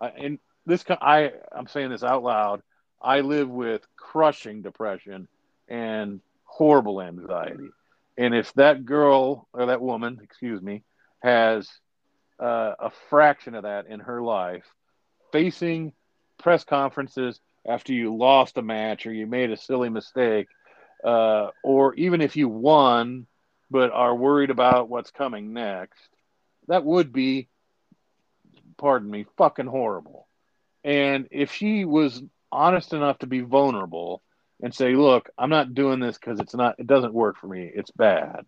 [0.00, 2.62] I, and this, I I'm saying this out loud.
[3.00, 5.28] I live with crushing depression
[5.68, 7.68] and horrible anxiety.
[8.16, 10.82] And if that girl or that woman, excuse me,
[11.20, 11.68] has
[12.38, 14.64] uh, a fraction of that in her life,
[15.32, 15.92] facing
[16.38, 20.48] press conferences after you lost a match or you made a silly mistake,
[21.04, 23.26] uh, or even if you won
[23.70, 26.08] but are worried about what's coming next,
[26.68, 27.48] that would be,
[28.76, 30.28] pardon me, fucking horrible.
[30.84, 34.22] And if she was honest enough to be vulnerable
[34.62, 37.70] and say, look, I'm not doing this because it's not, it doesn't work for me.
[37.74, 38.46] It's bad.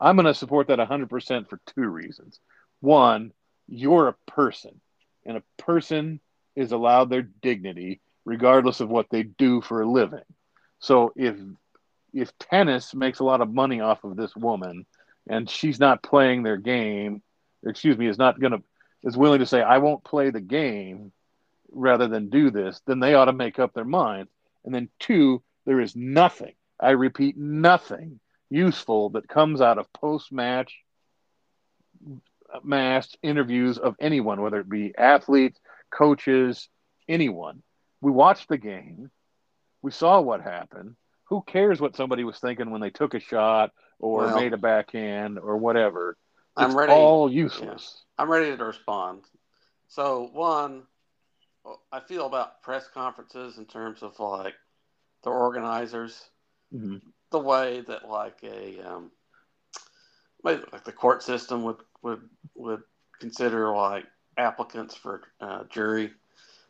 [0.00, 2.40] I'm going to support that 100% for two reasons.
[2.80, 3.32] One,
[3.66, 4.80] you're a person,
[5.24, 6.20] and a person
[6.56, 10.24] is allowed their dignity regardless of what they do for a living.
[10.78, 11.36] So if
[12.12, 14.86] if tennis makes a lot of money off of this woman
[15.28, 17.22] and she's not playing their game,
[17.66, 18.62] excuse me, is not going to
[19.02, 21.12] is willing to say I won't play the game
[21.74, 24.30] rather than do this, then they ought to make up their minds.
[24.64, 28.20] and then two, there is nothing, I repeat, nothing
[28.50, 30.74] useful that comes out of post match
[32.62, 35.58] mass interviews of anyone, whether it be athletes,
[35.90, 36.68] coaches,
[37.08, 37.62] anyone.
[38.00, 39.10] We watched the game.
[39.82, 40.96] We saw what happened.
[41.24, 44.58] Who cares what somebody was thinking when they took a shot or well, made a
[44.58, 46.16] backhand or whatever?
[46.56, 46.92] It's I'm ready.
[46.92, 48.02] All useless.
[48.18, 49.24] Yeah, I'm ready to respond.
[49.88, 50.82] So one,
[51.92, 54.54] I feel about press conferences in terms of like
[55.22, 56.30] the organizers.
[56.72, 57.00] Mhm.
[57.30, 59.10] the way that like a um,
[60.42, 62.82] like the court system would would would
[63.18, 64.06] consider like
[64.36, 66.12] applicants for uh, jury.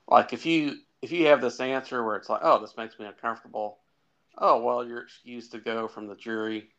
[0.08, 3.06] Like if you if you have this answer where it's like, oh, this makes me
[3.06, 3.78] uncomfortable.
[4.38, 6.70] Oh well, you're excused to go from the jury.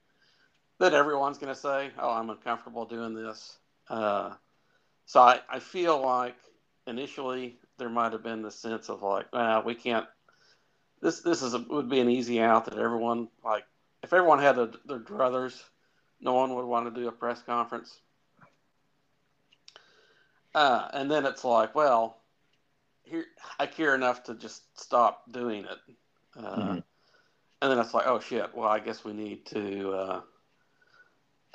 [0.79, 3.57] Then everyone's going to say, oh, I'm uncomfortable doing this.
[3.89, 4.33] Uh,
[5.05, 6.35] so I, I feel like
[6.85, 10.05] initially there might have been the sense of like, well, we can't.
[11.01, 13.65] This this is a, would be an easy out that everyone like
[14.03, 15.61] if everyone had a, their druthers,
[16.21, 17.99] no one would want to do a press conference.
[20.53, 22.21] Uh, and then it's like, well,
[23.03, 23.25] here
[23.59, 25.95] I care enough to just stop doing it.
[26.37, 26.83] Uh, Mhm.
[27.61, 28.53] And then it's like, oh shit.
[28.53, 30.21] Well, I guess we need to uh,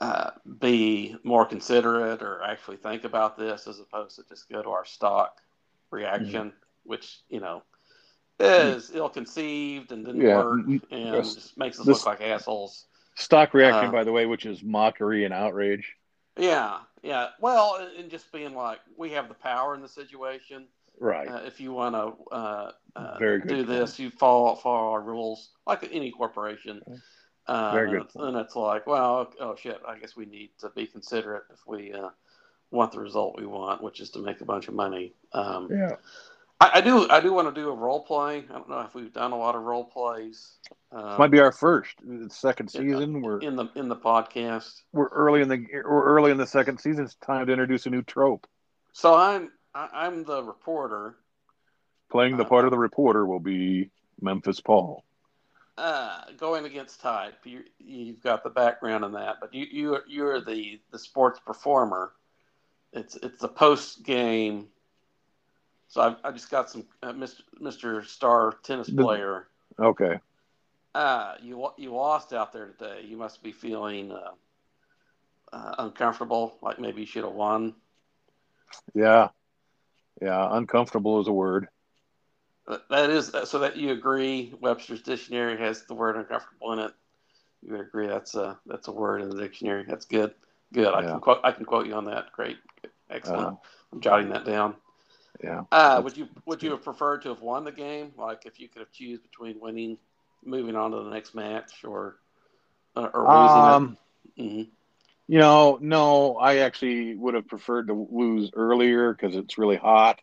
[0.01, 4.71] uh, be more considerate or actually think about this as opposed to just go to
[4.71, 5.41] our stock
[5.91, 6.53] reaction,
[6.85, 7.63] which you know
[8.39, 10.39] is ill-conceived and didn't Yeah.
[10.39, 11.35] work Mm, and yes.
[11.35, 12.87] just makes us This- look like assholes.
[13.17, 15.95] Stock reaction, Uh, by the way, which is mockery and outrage.
[16.39, 17.31] Yeah, yeah.
[17.39, 20.69] Well, and- and just being like, we have the power in the situation.
[20.99, 21.29] Right.
[21.29, 23.67] Uh, if you want to uh, uh, do point.
[23.67, 26.83] this, you follow follow our rules, like any corporation.
[27.47, 30.51] Uh, Very and good it's- And it's like, well, oh shit, I guess we need
[30.61, 32.11] to be considerate if we uh,
[32.71, 35.15] want the result we want, which is to make a bunch of money.
[35.33, 35.97] Um, yeah.
[36.61, 38.45] I, I do, I do want to do a role play.
[38.49, 40.53] I don't know if we've done a lot of role plays.
[40.93, 42.81] Um, Might be our first, the second Yeah.
[42.83, 43.23] season.
[43.23, 44.83] We're in the in the podcast.
[44.93, 47.05] we're early in the we're early in the second season.
[47.05, 48.47] It's time to introduce a new trope.
[48.93, 51.17] So I'm I, I'm the reporter.
[52.11, 53.91] Playing the Uh, part of the reporter will be
[54.21, 55.05] Memphis Paul.
[55.79, 57.35] uh, going against type.
[57.45, 61.39] You, you've got the background in that, but you you are- you're the the sports
[61.47, 62.13] performer.
[62.93, 64.69] It's it's the post game.
[65.89, 67.41] So I, I just got some uh, Mr.
[67.61, 68.05] Mr.
[68.05, 69.49] Star tennis player.
[69.79, 70.19] Okay.
[70.95, 73.03] Uh, you you lost out there today.
[73.05, 74.31] You must be feeling uh,
[75.53, 77.75] uh, uncomfortable, like maybe you should have won.
[78.95, 79.29] Yeah.
[80.21, 80.49] Yeah.
[80.57, 81.69] Uncomfortable is a word.
[82.89, 84.55] That- is so that you agree.
[84.61, 86.93] Webster's dictionary has the word uncomfortable in it.
[87.63, 89.85] You would agree that's a that's a word in the dictionary.
[89.89, 90.35] That's good.
[90.73, 90.95] Good.
[90.95, 91.11] I Yeah.
[91.11, 91.41] can quote.
[91.43, 92.31] I can quote you on that.
[92.33, 92.59] Great.
[93.11, 93.49] Excellent.
[93.49, 93.57] Uh,
[93.93, 94.75] I'm jotting that down.
[95.43, 95.63] yeah.
[95.73, 98.13] Uh, would you would you have preferred to have won the game?
[98.17, 99.99] Like if you could have choose between winning,
[100.45, 102.17] moving on to the next match, or
[102.97, 103.97] uh, or losing Um,
[104.37, 104.43] it?
[104.43, 104.63] hmm
[105.29, 110.21] you know, no, I actually would have preferred to lose earlier because it's really hot.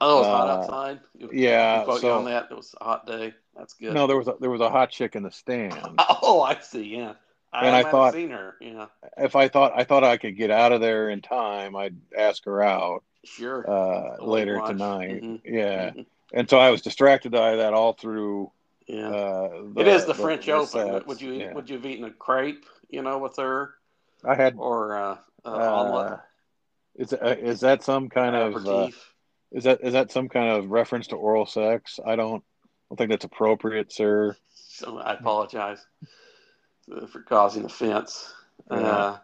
[0.00, 1.00] Oh, it was hot uh, outside.
[1.16, 2.48] You- yeah, you so- on that.
[2.50, 3.32] It was a hot day.
[3.56, 3.94] That's good.
[3.94, 5.78] No, there was a, there was a hot chick in the stand.
[6.22, 6.82] Oh, I see.
[6.82, 7.12] Yeah.
[7.52, 8.56] I And I thought- seen her.
[8.60, 8.86] Yeah.
[9.18, 12.44] if I thought I thought I could get out of there in time, I'd ask
[12.44, 13.68] her out Sure.
[13.68, 14.68] uh, later lunch.
[14.68, 15.22] tonight.
[15.22, 15.40] Mhm.
[15.44, 16.06] Yeah, Mhm.
[16.32, 18.52] and so I was distracted by that all through.
[18.86, 19.08] Yeah.
[19.10, 21.02] Uh, it is the, French the Open.
[21.06, 21.52] Would you Yeah.
[21.52, 23.74] would you have eaten a crepe, you know, with her
[24.24, 24.54] I had.
[24.56, 26.18] or uh, uh, Uh,
[26.96, 28.88] is uh, is that some kind of uh,
[29.52, 31.98] is that is that some kind of reference to oral sex?
[32.04, 34.36] I don't I don't think that's appropriate, sir.
[34.54, 35.84] so I apologize
[36.94, 38.32] uh, for causing offense.
[38.70, 38.76] Yeah.
[38.78, 39.18] Uh,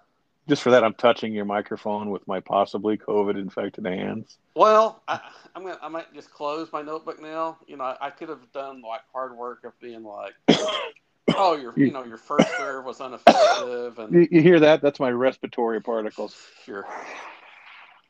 [0.48, 4.38] Just for that, I'm touching your microphone with my possibly COVID infected hands.
[4.54, 5.20] well, I,
[5.54, 7.58] I'm gonna I might just close my notebook now.
[7.66, 10.34] You know, I, I could have done like hard work of being like,
[11.34, 14.82] oh, your you know your first serve was ineffective, and You, you hear that?
[14.82, 16.36] That's my respiratory particles.
[16.64, 16.86] Sure.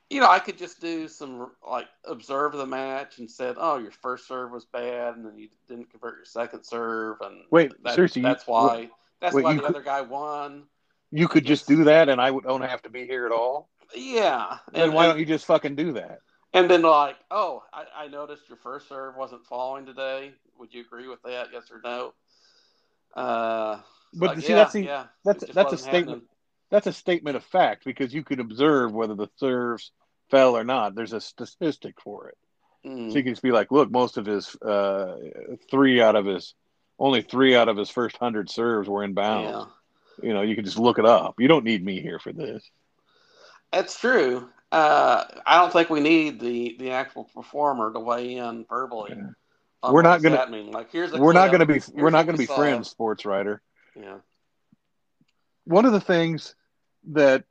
[0.08, 3.90] You know, I could just do some like observe the match and said, "Oh, your
[3.90, 7.94] first serve was bad, and then you didn't convert your second serve, and Wait, that-
[7.94, 8.88] seriously, you- that's why
[9.20, 10.64] that's wait, why the could- other guy won."
[11.12, 13.70] You could just do that, and I would don't have to be here at all.
[13.94, 16.18] Yeah, Then why don't you just fucking do that?
[16.52, 20.32] And then like, oh, I, I noticed your first serve wasn't falling today.
[20.58, 21.48] Would you agree with that?
[21.52, 22.12] Yes or no?
[23.14, 23.80] Uh,
[24.14, 26.08] But like, see, yeah, that's the- yeah, that's- that's a statement.
[26.08, 26.28] happening.
[26.70, 29.92] That's a statement of fact because you could observe whether the serves
[30.30, 30.96] fell or not.
[30.96, 32.38] There's a statistic for it.
[32.84, 33.10] Mm.
[33.12, 35.16] So you can just be like, look, most of his uh,
[35.70, 36.54] three out of his
[36.98, 39.44] only three out of his first hundred serves were inbound.
[39.48, 39.64] yeah.
[40.22, 41.34] You know, you can just look it up.
[41.38, 42.62] You don't need me here for this.
[43.70, 44.48] That's true.
[44.72, 49.12] Uh, I don't think we need the the actual performer to weigh in verbally.
[49.14, 49.90] Yeah.
[49.90, 50.70] We're not gonna- that mean?
[50.72, 52.56] Like, here's We're not going to be Here's we're not going to be saw.
[52.56, 53.60] friends, sports writer.
[53.94, 54.16] Yeah.
[55.64, 56.54] One of the things
[57.12, 57.44] that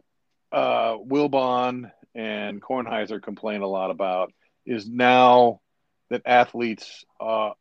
[0.52, 4.34] uh, Wilbon and Kornheiser complain a lot about
[4.66, 5.62] is now
[6.10, 7.52] that athletes uh,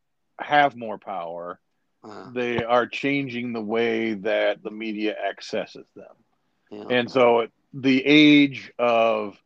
[0.41, 1.61] have more power,
[2.05, 6.05] Uh, they are changing the way that the media accesses them.
[6.71, 6.85] yeah.
[6.91, 9.37] And so the age of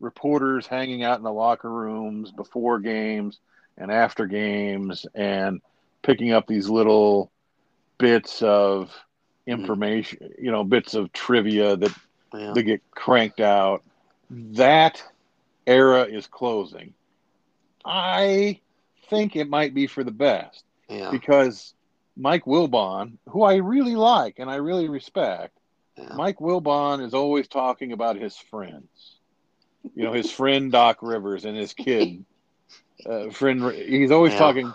[0.00, 3.40] reporters hanging out in the locker rooms before games
[3.76, 5.60] and after games and
[6.02, 7.30] picking up these little
[7.98, 8.92] bits of
[9.46, 11.92] information, you know, bits of trivia that
[12.32, 12.52] Yeah.
[12.54, 13.82] that get cranked out.
[14.30, 15.02] That
[15.66, 16.94] era is closing.
[17.84, 18.60] I
[19.08, 21.10] think it might be for the best yeah.
[21.10, 21.73] because
[22.16, 25.56] Mike Wilbon, who I really like and I really respect,
[25.96, 26.14] yeah.
[26.14, 29.18] Mike Wilbon is always talking about his friends.
[29.94, 32.24] You know, his friend Doc Rivers and his kid
[33.08, 33.72] uh, friend.
[33.74, 34.38] He's always Yeah.
[34.38, 34.74] talking.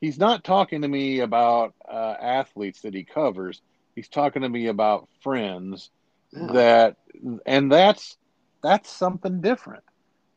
[0.00, 3.60] He's not talking to me about uh, athletes that he covers.
[3.94, 5.90] He's talking to me about friends
[6.32, 6.52] Yeah.
[6.52, 6.96] that,
[7.46, 8.16] and that's
[8.62, 9.84] that's something different.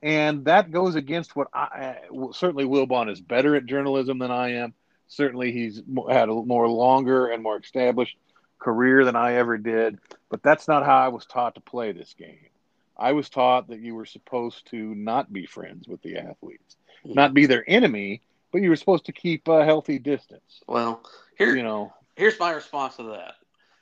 [0.02, 1.98] And that goes against what I
[2.32, 4.74] certainly Wilbon is better at journalism than I am.
[5.08, 8.18] Certainly, he's had a more longer and more established
[8.60, 10.00] career than I ever did.
[10.30, 12.50] But that's not how I was taught to play this game.
[12.98, 17.34] I was taught that you were supposed to not be friends with the athletes, not
[17.34, 20.64] be their enemy, but you were supposed to keep a healthy distance.
[20.68, 21.04] Well,
[21.38, 23.36] here, You know, here's my response to that.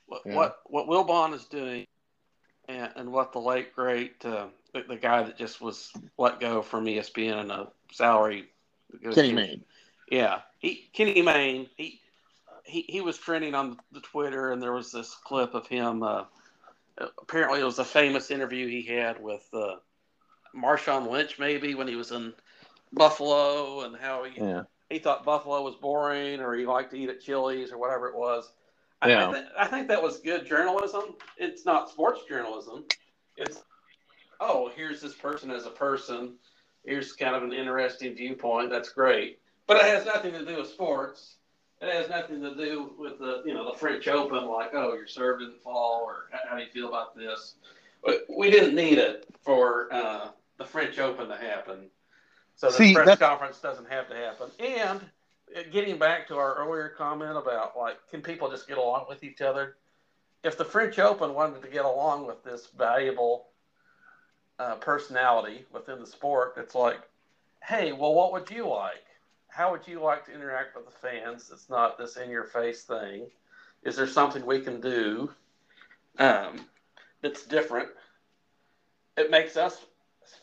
[0.07, 0.35] What Yeah.
[0.35, 1.87] what, what Wilbon is doing,
[2.67, 6.61] and, and what the late great uh, the, the guy that just was let go
[6.61, 8.49] from ESPN and a salary.
[9.13, 9.63] Kenny Mayne.
[10.09, 11.67] Yeah, he Kenny Mayne.
[11.77, 11.99] He
[12.63, 16.03] he he was trending on the Twitter, and there was this clip of him.
[16.03, 16.25] Uh,
[17.21, 19.75] apparently, it was a famous interview he had with uh,
[20.55, 22.33] Marshawn Lynch, maybe when he was in
[22.93, 24.63] Buffalo, and how he Yeah.
[24.89, 28.15] he thought Buffalo was boring, or he liked to eat at Chili's, or whatever it
[28.15, 28.51] was.
[29.01, 29.29] I, Yeah.
[29.29, 31.15] I, th- I think that was good journalism.
[31.37, 32.85] It's not sports journalism.
[33.37, 33.63] It's
[34.39, 36.35] oh, here's this person as a person.
[36.85, 38.69] Here's kind of an interesting viewpoint.
[38.69, 41.35] That's great, but it has nothing to do with sports.
[41.81, 44.45] It has nothing to do with the you know the French Open.
[44.47, 47.55] Like oh, your serve didn't fall, or how, do you feel about this?
[48.03, 51.89] But we didn't need it for uh, the French Open to happen.
[52.55, 54.49] So the See, press that's- conference doesn't have to happen.
[54.59, 55.01] And
[55.55, 59.23] uh, getting back to our earlier comment about like, can people just get along with
[59.23, 59.75] each other?
[60.43, 63.47] If the French Open wanted to get along with this valuable
[64.59, 66.99] uh, personality within the sport, it's like,
[67.63, 69.03] hey, well, what would you like?
[69.55, 71.49] How would you like to interact with the fans?
[71.53, 73.27] It's not this in your face thing.
[73.83, 75.31] Is there something we can do
[76.19, 76.65] um,
[77.21, 77.87] that's different?
[79.15, 79.79] It makes us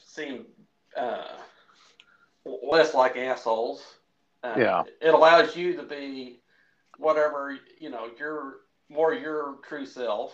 [0.02, 0.46] seem
[0.96, 1.24] uh,
[2.62, 3.84] less like assholes.
[4.42, 4.82] Uh, Yeah.
[5.02, 6.40] It allows you to be
[6.96, 10.32] whatever, you know, your more your true self.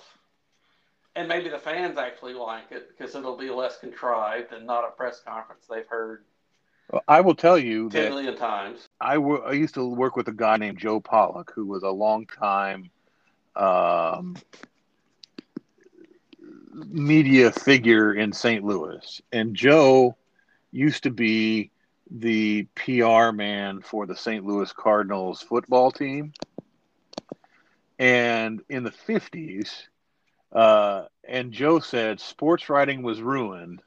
[1.16, 4.92] And maybe the fans actually like it because it'll be less contrived and not a
[4.92, 6.22] press conference they've heard
[7.06, 8.88] I will tell you 10 that million times.
[9.00, 12.90] I used to work with a guy named Joe Pollack, who was a long time
[13.54, 14.36] um,
[16.72, 18.64] media figure in St.
[18.64, 19.20] Louis.
[19.32, 20.16] And Joe
[20.70, 21.70] used to be
[22.10, 24.44] the PR man for the St.
[24.44, 26.32] Louis Cardinals football team.
[27.98, 29.88] And in the 50s,
[30.52, 33.82] uh, and Joe said sports writing was ruined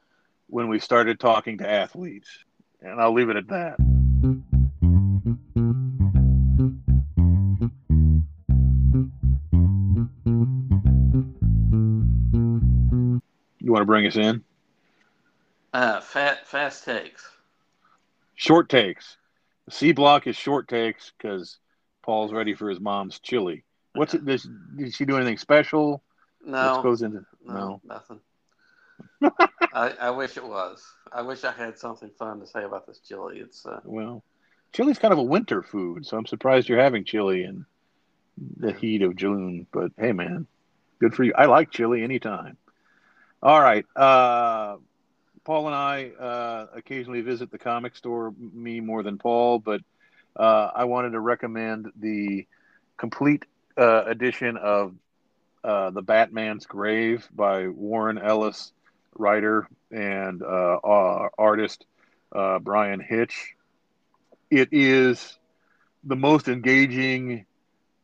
[0.47, 2.30] when we started talking to athletes.
[2.82, 3.76] And I'll leave it at that.
[13.60, 14.44] You want to bring us in?
[15.74, 17.30] Uh, fat, fast takes.
[18.36, 19.18] Short takes.
[19.66, 21.60] The C block is short takes because
[22.02, 23.64] Paul's ready for his mom's chili.
[23.94, 24.26] What's it?
[24.26, 26.04] Does, did she do anything special?
[26.44, 27.82] No, What goes into no, no?
[27.84, 28.20] nothing.
[29.22, 30.86] I, I wish it was.
[31.12, 33.40] I wish I had something fun to say about this chili.
[33.40, 34.24] It's uh, Well,
[34.74, 37.66] chili's kind of a winter food, so I'm surprised you're having chili in
[38.58, 39.68] the heat of June.
[39.72, 40.48] But hey, man,
[41.00, 41.34] good for you.
[41.38, 42.58] I like chili anytime.
[43.44, 43.86] All right.
[43.96, 44.78] Uh,
[45.44, 49.82] Paul and I uh, occasionally visit the comic store, me more than Paul, but
[50.36, 52.46] uh, I wanted to recommend the
[52.98, 53.46] complete
[53.78, 54.94] uh, edition of
[55.64, 58.72] uh, The Batman's Grave by Warren Ellis,
[59.18, 60.80] writer and uh,
[61.38, 61.86] artist
[62.34, 63.53] uh, Bryan Hitch.
[64.49, 65.38] It is
[66.03, 67.45] the most engaging,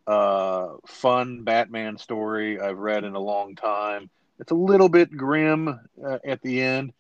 [0.05, 4.09] uh, fun Batman story I've read in a long time.
[4.39, 6.93] It's a little bit grim uh, at the end,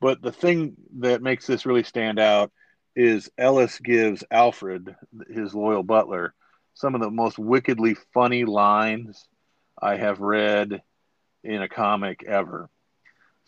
[0.00, 2.50] but the thing that makes this really stand out
[2.96, 4.94] is Ellis gives Alfred,
[5.32, 6.34] his loyal butler,
[6.74, 9.28] some of the most wickedly funny lines
[9.80, 10.82] I have read
[11.44, 12.68] in a comic ever.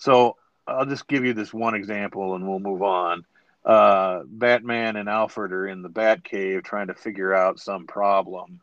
[0.03, 0.36] So
[0.66, 3.24] I'll just give you this one example and we'll move on.
[3.64, 8.61] Uh, Batman and Alfred are in the Batcave trying to figure out some problem.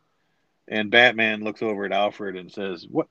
[0.67, 3.07] And Batman looks over at Alfred and says, "What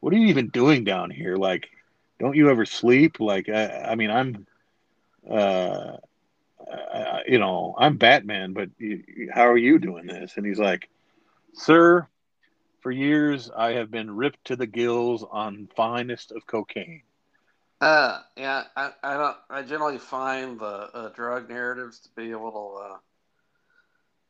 [0.00, 1.36] what are you even doing down here?
[1.36, 1.70] Like,
[2.18, 3.18] don't you ever sleep?
[3.20, 4.46] Like, I, I mean, I'm,
[5.30, 5.96] uh,
[6.70, 10.88] I, you know, I'm Batman, but you, how are you doing this?" And he's like,
[11.54, 12.08] "Sir,
[12.80, 17.02] For years, I have been ripped to the gills on finest of cocaine.
[17.80, 19.36] Uh, yeah, I, I don't.
[19.48, 22.98] I generally find the uh, drug narratives to be a little uh,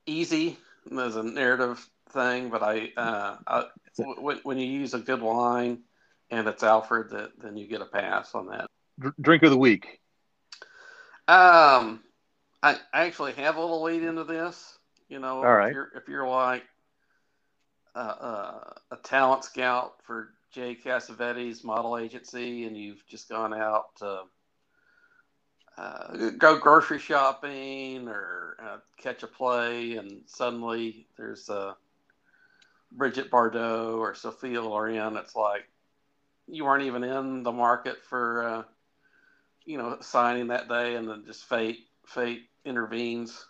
[0.06, 0.56] easy
[0.96, 3.64] as a narrative thing, but I, uh, I
[3.96, 5.80] when, when you use a good line
[6.30, 8.66] and it's Alfred, that then you get a pass on that.
[9.20, 10.00] Drink of the week.
[11.26, 12.00] Um,
[12.62, 14.78] I, I actually have a little lead into this.
[15.08, 15.68] You know, All right.
[15.68, 16.64] if you're if you're like
[17.94, 23.96] uh, uh, a talent scout for Jay Cassavetes model agency, and you've just gone out
[23.96, 24.22] to
[25.78, 31.76] uh, go grocery shopping or uh, catch a play, and suddenly there's a
[32.92, 35.16] Brigitte Bardot or Sophia Loren.
[35.16, 35.68] It's like
[36.48, 38.62] you weren't even in the market for uh,
[39.64, 43.46] you know signing that day, and then just fate fate intervenes.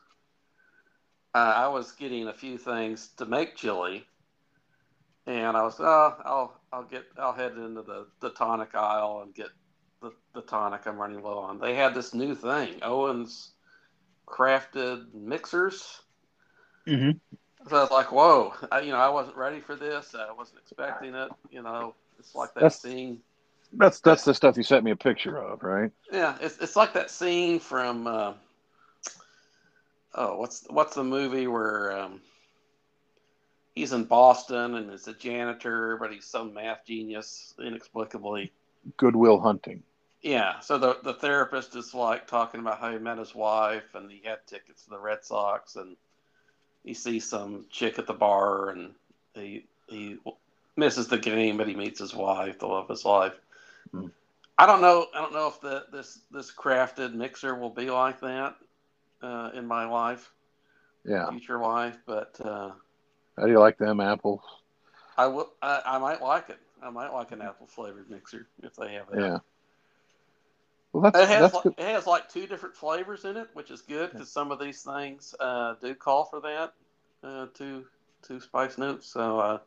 [1.34, 4.05] Uh, I was getting a few things to make chili,
[5.26, 9.35] and I was oh I'll I'll get I'll head into the, the tonic aisle and
[9.35, 9.49] get
[10.01, 11.59] the, the tonic I'm running low on.
[11.59, 13.51] They had this new thing, Owens
[14.27, 16.01] crafted mixers.
[16.87, 17.18] Mm-hmm.
[17.68, 20.14] So I was like, whoa, I, you know, I wasn't ready for this.
[20.14, 21.31] I wasn't expecting it.
[21.51, 23.21] You know, it's like that That's- scene.
[23.73, 25.93] That's that's the stuff you sent me a picture of, right?
[26.11, 28.33] Yeah, it's, it's like that scene from uh,
[30.16, 32.21] oh, what's what's the movie where um,
[33.81, 38.53] he's in Boston and is a janitor, but he's some math genius inexplicably.
[38.99, 39.83] Good Will Hunting.
[40.22, 44.11] Yeah, so the the therapist is like talking about how he met his wife and
[44.11, 45.97] he had tickets to the Red Sox and
[46.85, 48.93] he sees some chick at the bar and
[49.35, 50.18] he he
[50.76, 53.41] misses the game but he meets his wife, the love of his life.
[53.93, 54.09] Hmm.
[54.59, 55.07] I don't know.
[55.14, 58.57] I don't know if the this this crafted mixer will be like that
[59.22, 60.31] uh, in my life,
[61.07, 61.31] Yeah.
[61.31, 62.72] future life, but uh,
[63.41, 64.43] How do you like them apples?
[65.16, 65.51] I will.
[65.62, 66.59] I, I might like it.
[66.82, 69.20] I might like an apple flavored mixer if they have that.
[69.20, 69.38] Yeah.
[70.93, 73.70] Well, that's It has that's like, it has like two different flavors in it, which
[73.70, 76.74] is good because some of these things uh, do call for that
[77.22, 77.86] uh, two
[78.22, 79.07] two spice notes.
[79.07, 79.59] So uh,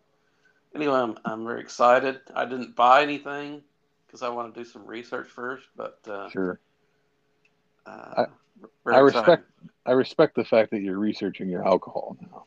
[0.76, 2.22] anyway, I'm I'm very excited.
[2.36, 3.64] I didn't buy anything
[4.06, 6.60] because I want to do some research first, but uh, Sure.
[7.88, 8.26] uh, I-
[8.86, 9.46] I respect
[9.86, 12.46] I respect the fact that you're researching your alcohol now.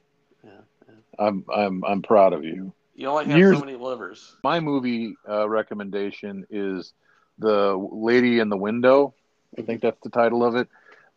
[1.19, 1.29] Yeah, yeah.
[1.29, 2.73] I'm I'm I'm proud of you.
[2.95, 4.37] You only have Years- so many livers.
[4.43, 6.93] My movie uh, recommendation is
[7.39, 9.15] The Lady in the Window.
[9.59, 10.69] I think that's the title of it.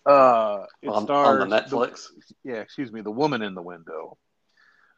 [0.06, 2.08] Uh, it on, stars on the Netflix.
[2.44, 4.18] yeah, excuse me, The Woman in the Window.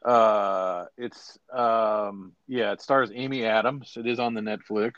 [0.04, 3.94] Uh, it's um, yeah, it stars Amy Adams.
[3.96, 4.92] It is on the Netflix.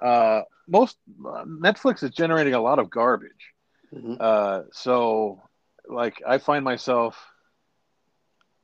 [0.00, 3.52] Uh, most uh, Netflix is generating a lot of garbage.
[3.94, 4.16] Mhm.
[4.20, 5.42] Uh, so,
[5.86, 7.31] like, I find myself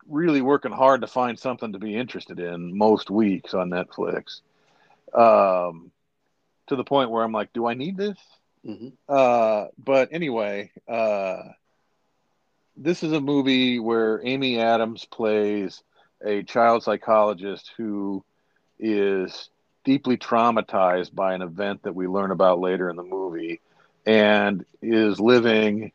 [0.08, 4.40] really working hard to find something to be interested in most weeks on Netflix.
[5.14, 5.90] Um,
[6.68, 8.18] to the point where I'm like, do I need this?
[8.66, 8.92] Mhm.
[9.08, 11.42] Uh, but anyway, uh,
[12.76, 15.82] this is a movie where Amy Adams plays
[16.24, 18.24] a child psychologist who
[18.78, 19.50] is
[19.84, 23.60] deeply traumatized by an event that we learn about later in the movie
[24.06, 25.92] and is living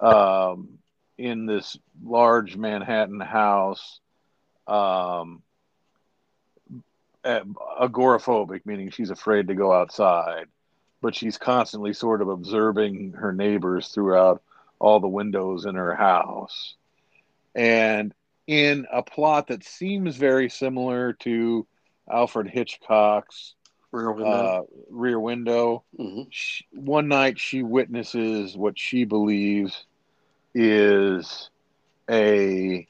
[0.00, 0.78] um,
[1.18, 4.00] in this large Manhattan house,
[4.66, 5.42] um,
[7.24, 10.46] agoraphobic, meaning she's afraid to go outside,
[11.00, 14.42] but she's constantly sort of observing her neighbors throughout
[14.78, 16.74] all the windows in her house.
[17.54, 18.14] And
[18.46, 21.66] in a plot that seems very similar to
[22.08, 23.54] Alfred Hitchcock's
[23.90, 24.30] Rear window.
[24.30, 26.26] uh, Rear Window, Mhm.
[26.30, 29.85] she, one night she witnesses what she believes
[30.58, 31.50] is
[32.10, 32.88] a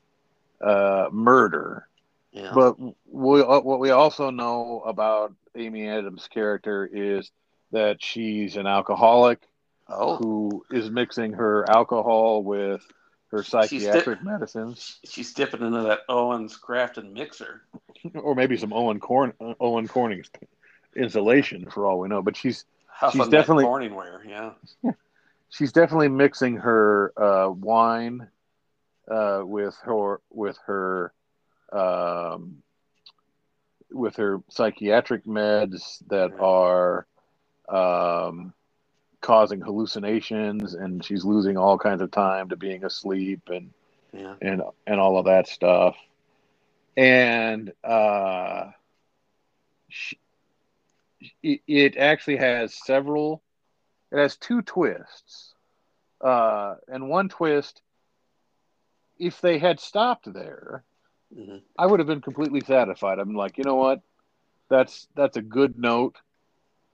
[0.60, 1.88] uh, murder.
[2.32, 2.52] Yeah.
[2.54, 2.78] But
[3.10, 7.30] we, uh, what we also know about Amy Adams' character is
[7.72, 9.40] that she's an alcoholic
[9.88, 12.82] oh, who is mixing her alcohol with
[13.32, 17.62] her She's psychiatric medicines, she's dipping into that Owens crafted mixer.
[18.14, 20.30] or maybe some Owen Corn Owen Corning's
[20.94, 22.22] insulation for all we know.
[22.22, 24.24] But she's Huffing She's definitely- Corningware.
[24.26, 24.92] Yeah.
[25.50, 28.28] she's definitely mixing her uh, wine
[29.10, 31.12] uh, with her with her
[31.72, 32.62] um,
[33.92, 37.06] with her psychiatric meds that are
[37.68, 38.52] um,
[39.20, 43.70] causing hallucinations, and she's losing all kinds of time to being asleep and
[44.12, 44.34] Yeah.
[44.40, 45.96] and and all of that stuff.
[46.96, 48.70] And uh,
[49.88, 50.18] she,
[51.42, 53.42] it, it actually has several.
[54.12, 55.54] It has two twists,
[56.20, 57.82] uh, and one twist.
[59.18, 60.84] If they had stopped there,
[61.36, 61.58] mm-hmm.
[61.78, 63.18] I would have been completely satisfied.
[63.18, 64.02] I'm like, you know what?
[64.68, 66.16] That's that's a good note,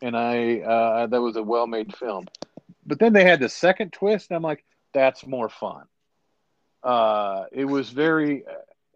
[0.01, 2.26] and I uh, that was a well made film.
[2.86, 5.84] But then they had the second twist, and I'm like, that's more fun.
[6.82, 8.44] Uh, it was very.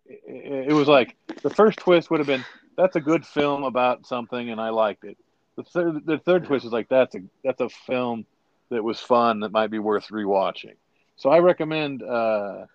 [0.06, 2.44] It, it was like the first twist would have been
[2.76, 5.16] that's a good film about something, and I liked it.
[5.56, 8.26] The third the third twist is like that's a that's a film
[8.70, 10.74] that was fun that might be worth rewatching.
[11.16, 12.66] So I recommend uh,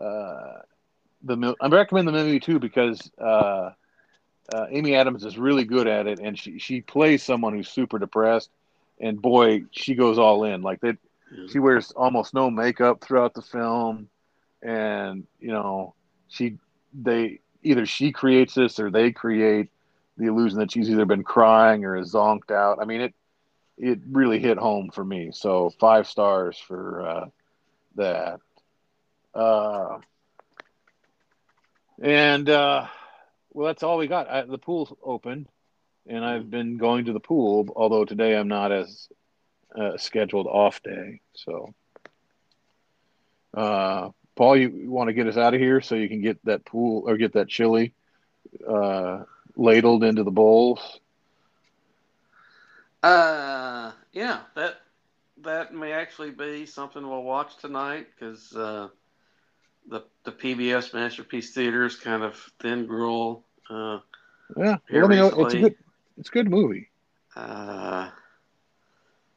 [0.00, 0.58] uh,
[1.22, 3.70] the I recommend the movie too because uh,
[4.54, 7.98] uh, Amy Adams is really good at it, and she she plays someone who's super
[7.98, 8.50] depressed,
[9.00, 10.62] and boy, she goes all in.
[10.62, 10.96] Like that,
[11.32, 11.48] mm-hmm.
[11.48, 14.08] she wears almost no makeup throughout the film,
[14.62, 15.94] and you know
[16.28, 16.58] she
[16.94, 19.68] they either she creates this or they create
[20.16, 22.78] the illusion that she's either been crying or is zonked out.
[22.80, 23.14] I mean it
[23.78, 25.30] it really hit home for me.
[25.32, 27.26] So five stars for uh,
[27.96, 28.40] that.
[29.34, 29.98] Uh,
[32.00, 32.86] and uh,
[33.52, 34.30] well, that's all we got.
[34.30, 35.48] I, the pool's open,
[36.06, 37.68] and I've been going to the pool.
[37.76, 39.08] Although today I'm not as
[39.78, 41.20] uh, scheduled off day.
[41.34, 41.74] So,
[43.54, 46.64] uh, Paul, you want to get us out of here so you can get that
[46.64, 47.94] pool or get that chili
[48.66, 49.24] uh,
[49.56, 51.00] ladled into the bowls.
[53.02, 54.80] Uh, yeah, that
[55.42, 58.88] that may actually be something we'll watch tonight because uh,
[59.88, 63.44] the the PBS Masterpiece Theater is kind of thin gruel.
[63.68, 64.00] Uh,
[64.56, 65.76] yeah, well, know, it's a good
[66.18, 66.88] it's a good movie.
[67.34, 68.10] Uh,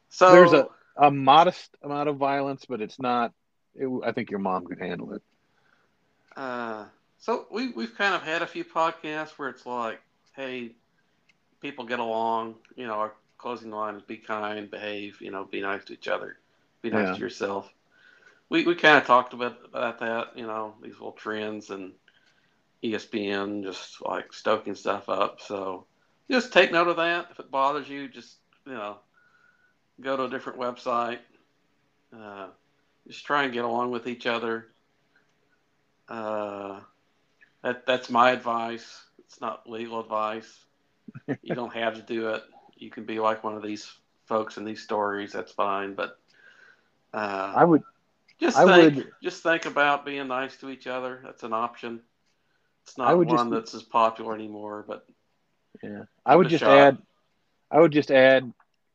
[0.08, 3.32] so there's a, a modest amount of violence, but it's not.
[3.74, 5.22] It, I think your mom could handle it.
[6.36, 6.86] Uh,
[7.18, 10.00] so we we've kind of had a few podcasts where it's like,
[10.40, 10.72] hey,
[11.60, 12.56] people get along.
[12.76, 15.20] You know, our closing line is be kind, behave.
[15.20, 16.38] You know, be nice to each other,
[16.82, 17.14] be nice yeah.
[17.14, 17.72] to yourself
[18.50, 21.92] we, we kind of talked about about that, you know, these little trends and
[22.84, 25.40] ESPN just like stoking stuff up.
[25.40, 25.86] So
[26.30, 27.28] just take note of that.
[27.30, 28.36] If it bothers you, just
[28.66, 28.98] you know,
[30.00, 31.20] go to a different website.
[32.14, 32.48] Uh,
[33.06, 34.66] just try and get along with each other.
[36.08, 36.80] Uh,
[37.62, 39.04] that that's my advice.
[39.30, 40.64] It's not legal advice.
[41.42, 42.42] you don't have to do it.
[42.76, 43.92] You can be like one of these
[44.26, 45.32] folks in these stories.
[45.32, 45.94] That's fine.
[45.94, 46.18] But
[47.14, 47.82] uh, I would
[48.40, 51.20] just I think, would just think about being nice to each other.
[51.22, 52.00] That's an option.
[52.82, 55.06] It's not one just, that's as popular anymore, but
[55.80, 56.76] yeah, I would just shot.
[56.76, 56.98] add.
[57.70, 58.52] I would just add.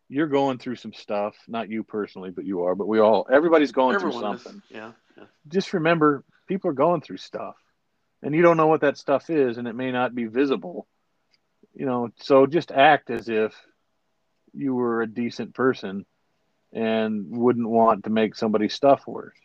[0.09, 2.75] You're going through some stuff, not you personally, but you are.
[2.75, 4.61] But we all, everybody's going Everyone through something.
[4.69, 5.23] Is, yeah, yeah.
[5.47, 7.55] Just remember, people are going through stuff,
[8.26, 10.88] and you don't know what that stuff is, and it may not be visible.
[11.76, 13.53] You know, so just act as if
[14.53, 16.06] you were a decent person
[16.73, 19.38] and wouldn't want to make somebody's stuff worse.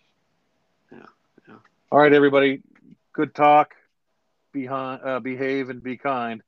[0.91, 0.99] Yeah,
[1.47, 1.57] yeah.
[1.93, 2.63] All right, everybody.
[3.13, 3.75] Good talk.
[4.53, 6.43] Behind, uh, behave and be kind.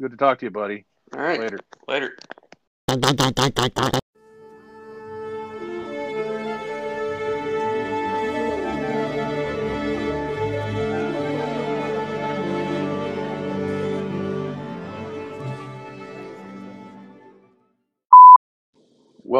[0.00, 0.86] Good to talk to you, buddy.
[1.14, 1.38] All right.
[1.38, 1.58] Later.
[1.86, 2.16] Later.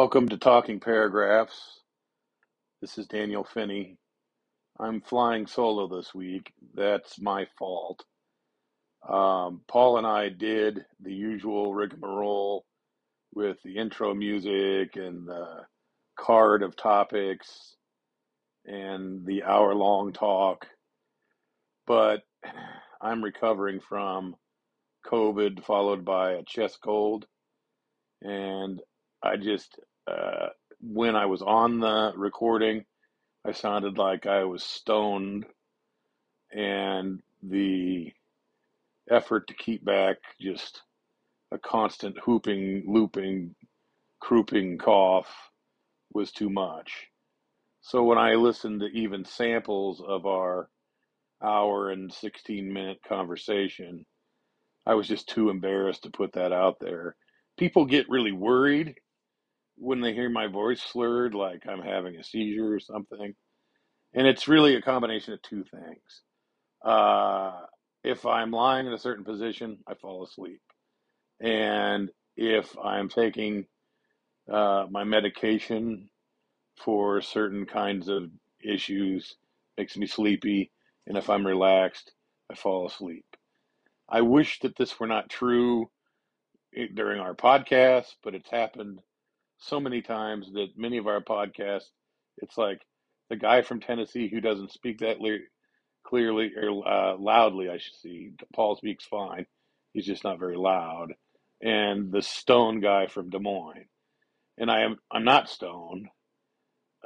[0.05, 1.79] Welcome to Talking Paragraphs.
[2.79, 3.97] This is Daniel Finney.
[4.79, 6.53] I'm flying solo this week.
[6.75, 8.05] That's my fault.
[9.09, 12.67] Um, Paul and I did the usual rigmarole
[13.33, 15.61] with the intro music and the
[16.15, 17.75] card of topics
[18.63, 20.67] and the hour long talk.
[21.87, 22.21] But
[23.01, 24.35] I'm recovering from
[25.07, 27.25] COVID, followed by a chest cold.
[28.21, 28.79] And
[29.23, 30.47] I just, uh,
[30.81, 32.85] when I was on the recording,
[33.45, 35.45] I sounded like I was stoned,
[36.51, 38.11] and the
[39.09, 40.81] effort to keep back just
[41.51, 43.55] a constant hooping, looping,
[44.19, 45.29] crouping cough
[46.13, 47.07] was too much.
[47.81, 50.69] So when I listened to even samples of our
[51.43, 54.05] hour and 16 minute conversation,
[54.85, 57.15] I was just too embarrassed to put that out there.
[57.57, 58.95] People get really worried
[59.77, 63.33] when they hear my voice slurred, like I'm having a seizure or something.
[64.13, 66.21] And it's really a combination of two things.
[66.83, 67.53] Uh,
[68.03, 70.61] if I'm lying in a certain position, I fall asleep.
[71.41, 73.65] And if I'm taking
[74.51, 76.09] uh, my medication
[76.77, 78.29] for certain kinds of
[78.63, 79.35] issues,
[79.77, 80.71] makes me sleepy.
[81.07, 82.11] And if I'm relaxed,
[82.49, 83.25] I fall asleep.
[84.07, 85.89] I wish that this were not true
[86.75, 88.99] eh, during our podcast, but it's happened
[89.67, 91.89] so many times that many of our podcasts,
[92.37, 92.81] it's like
[93.29, 95.17] the guy from Tennessee who doesn't speak that
[96.05, 98.31] clearly or uh, loudly, I should see.
[98.53, 99.45] Paul speaks fine.
[99.93, 101.13] He's just not very loud.
[101.61, 103.87] And the Stone guy from Des Moines,
[104.57, 106.09] and I am I'm not Stone,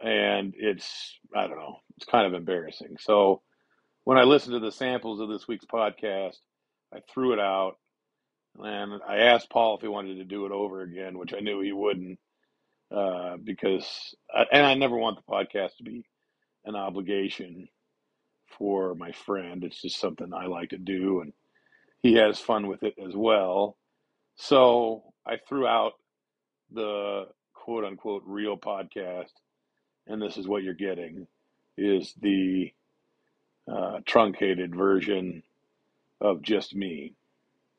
[0.04, 1.78] and it's I don't know.
[1.98, 2.98] It's kind of embarrassing.
[3.00, 3.42] So
[4.04, 6.38] when I listened to the samples of this week's podcast,
[6.94, 7.76] I threw it out,
[8.58, 11.62] and I asked Paul if he wanted to do it over again, which I knew
[11.62, 12.20] he wouldn't,
[12.92, 16.06] uh, because I, and I never want the podcast to be
[16.66, 17.68] an obligation
[18.58, 19.64] for my friend.
[19.64, 21.34] It's just something I like to do, and
[22.02, 23.78] he has fun with it as well.
[24.36, 25.94] So I threw out
[26.72, 29.32] the quote unquote real podcast,
[30.08, 31.28] and this is what you're getting
[31.78, 32.72] is the
[33.72, 35.44] uh, truncated version
[36.22, 37.14] of just me.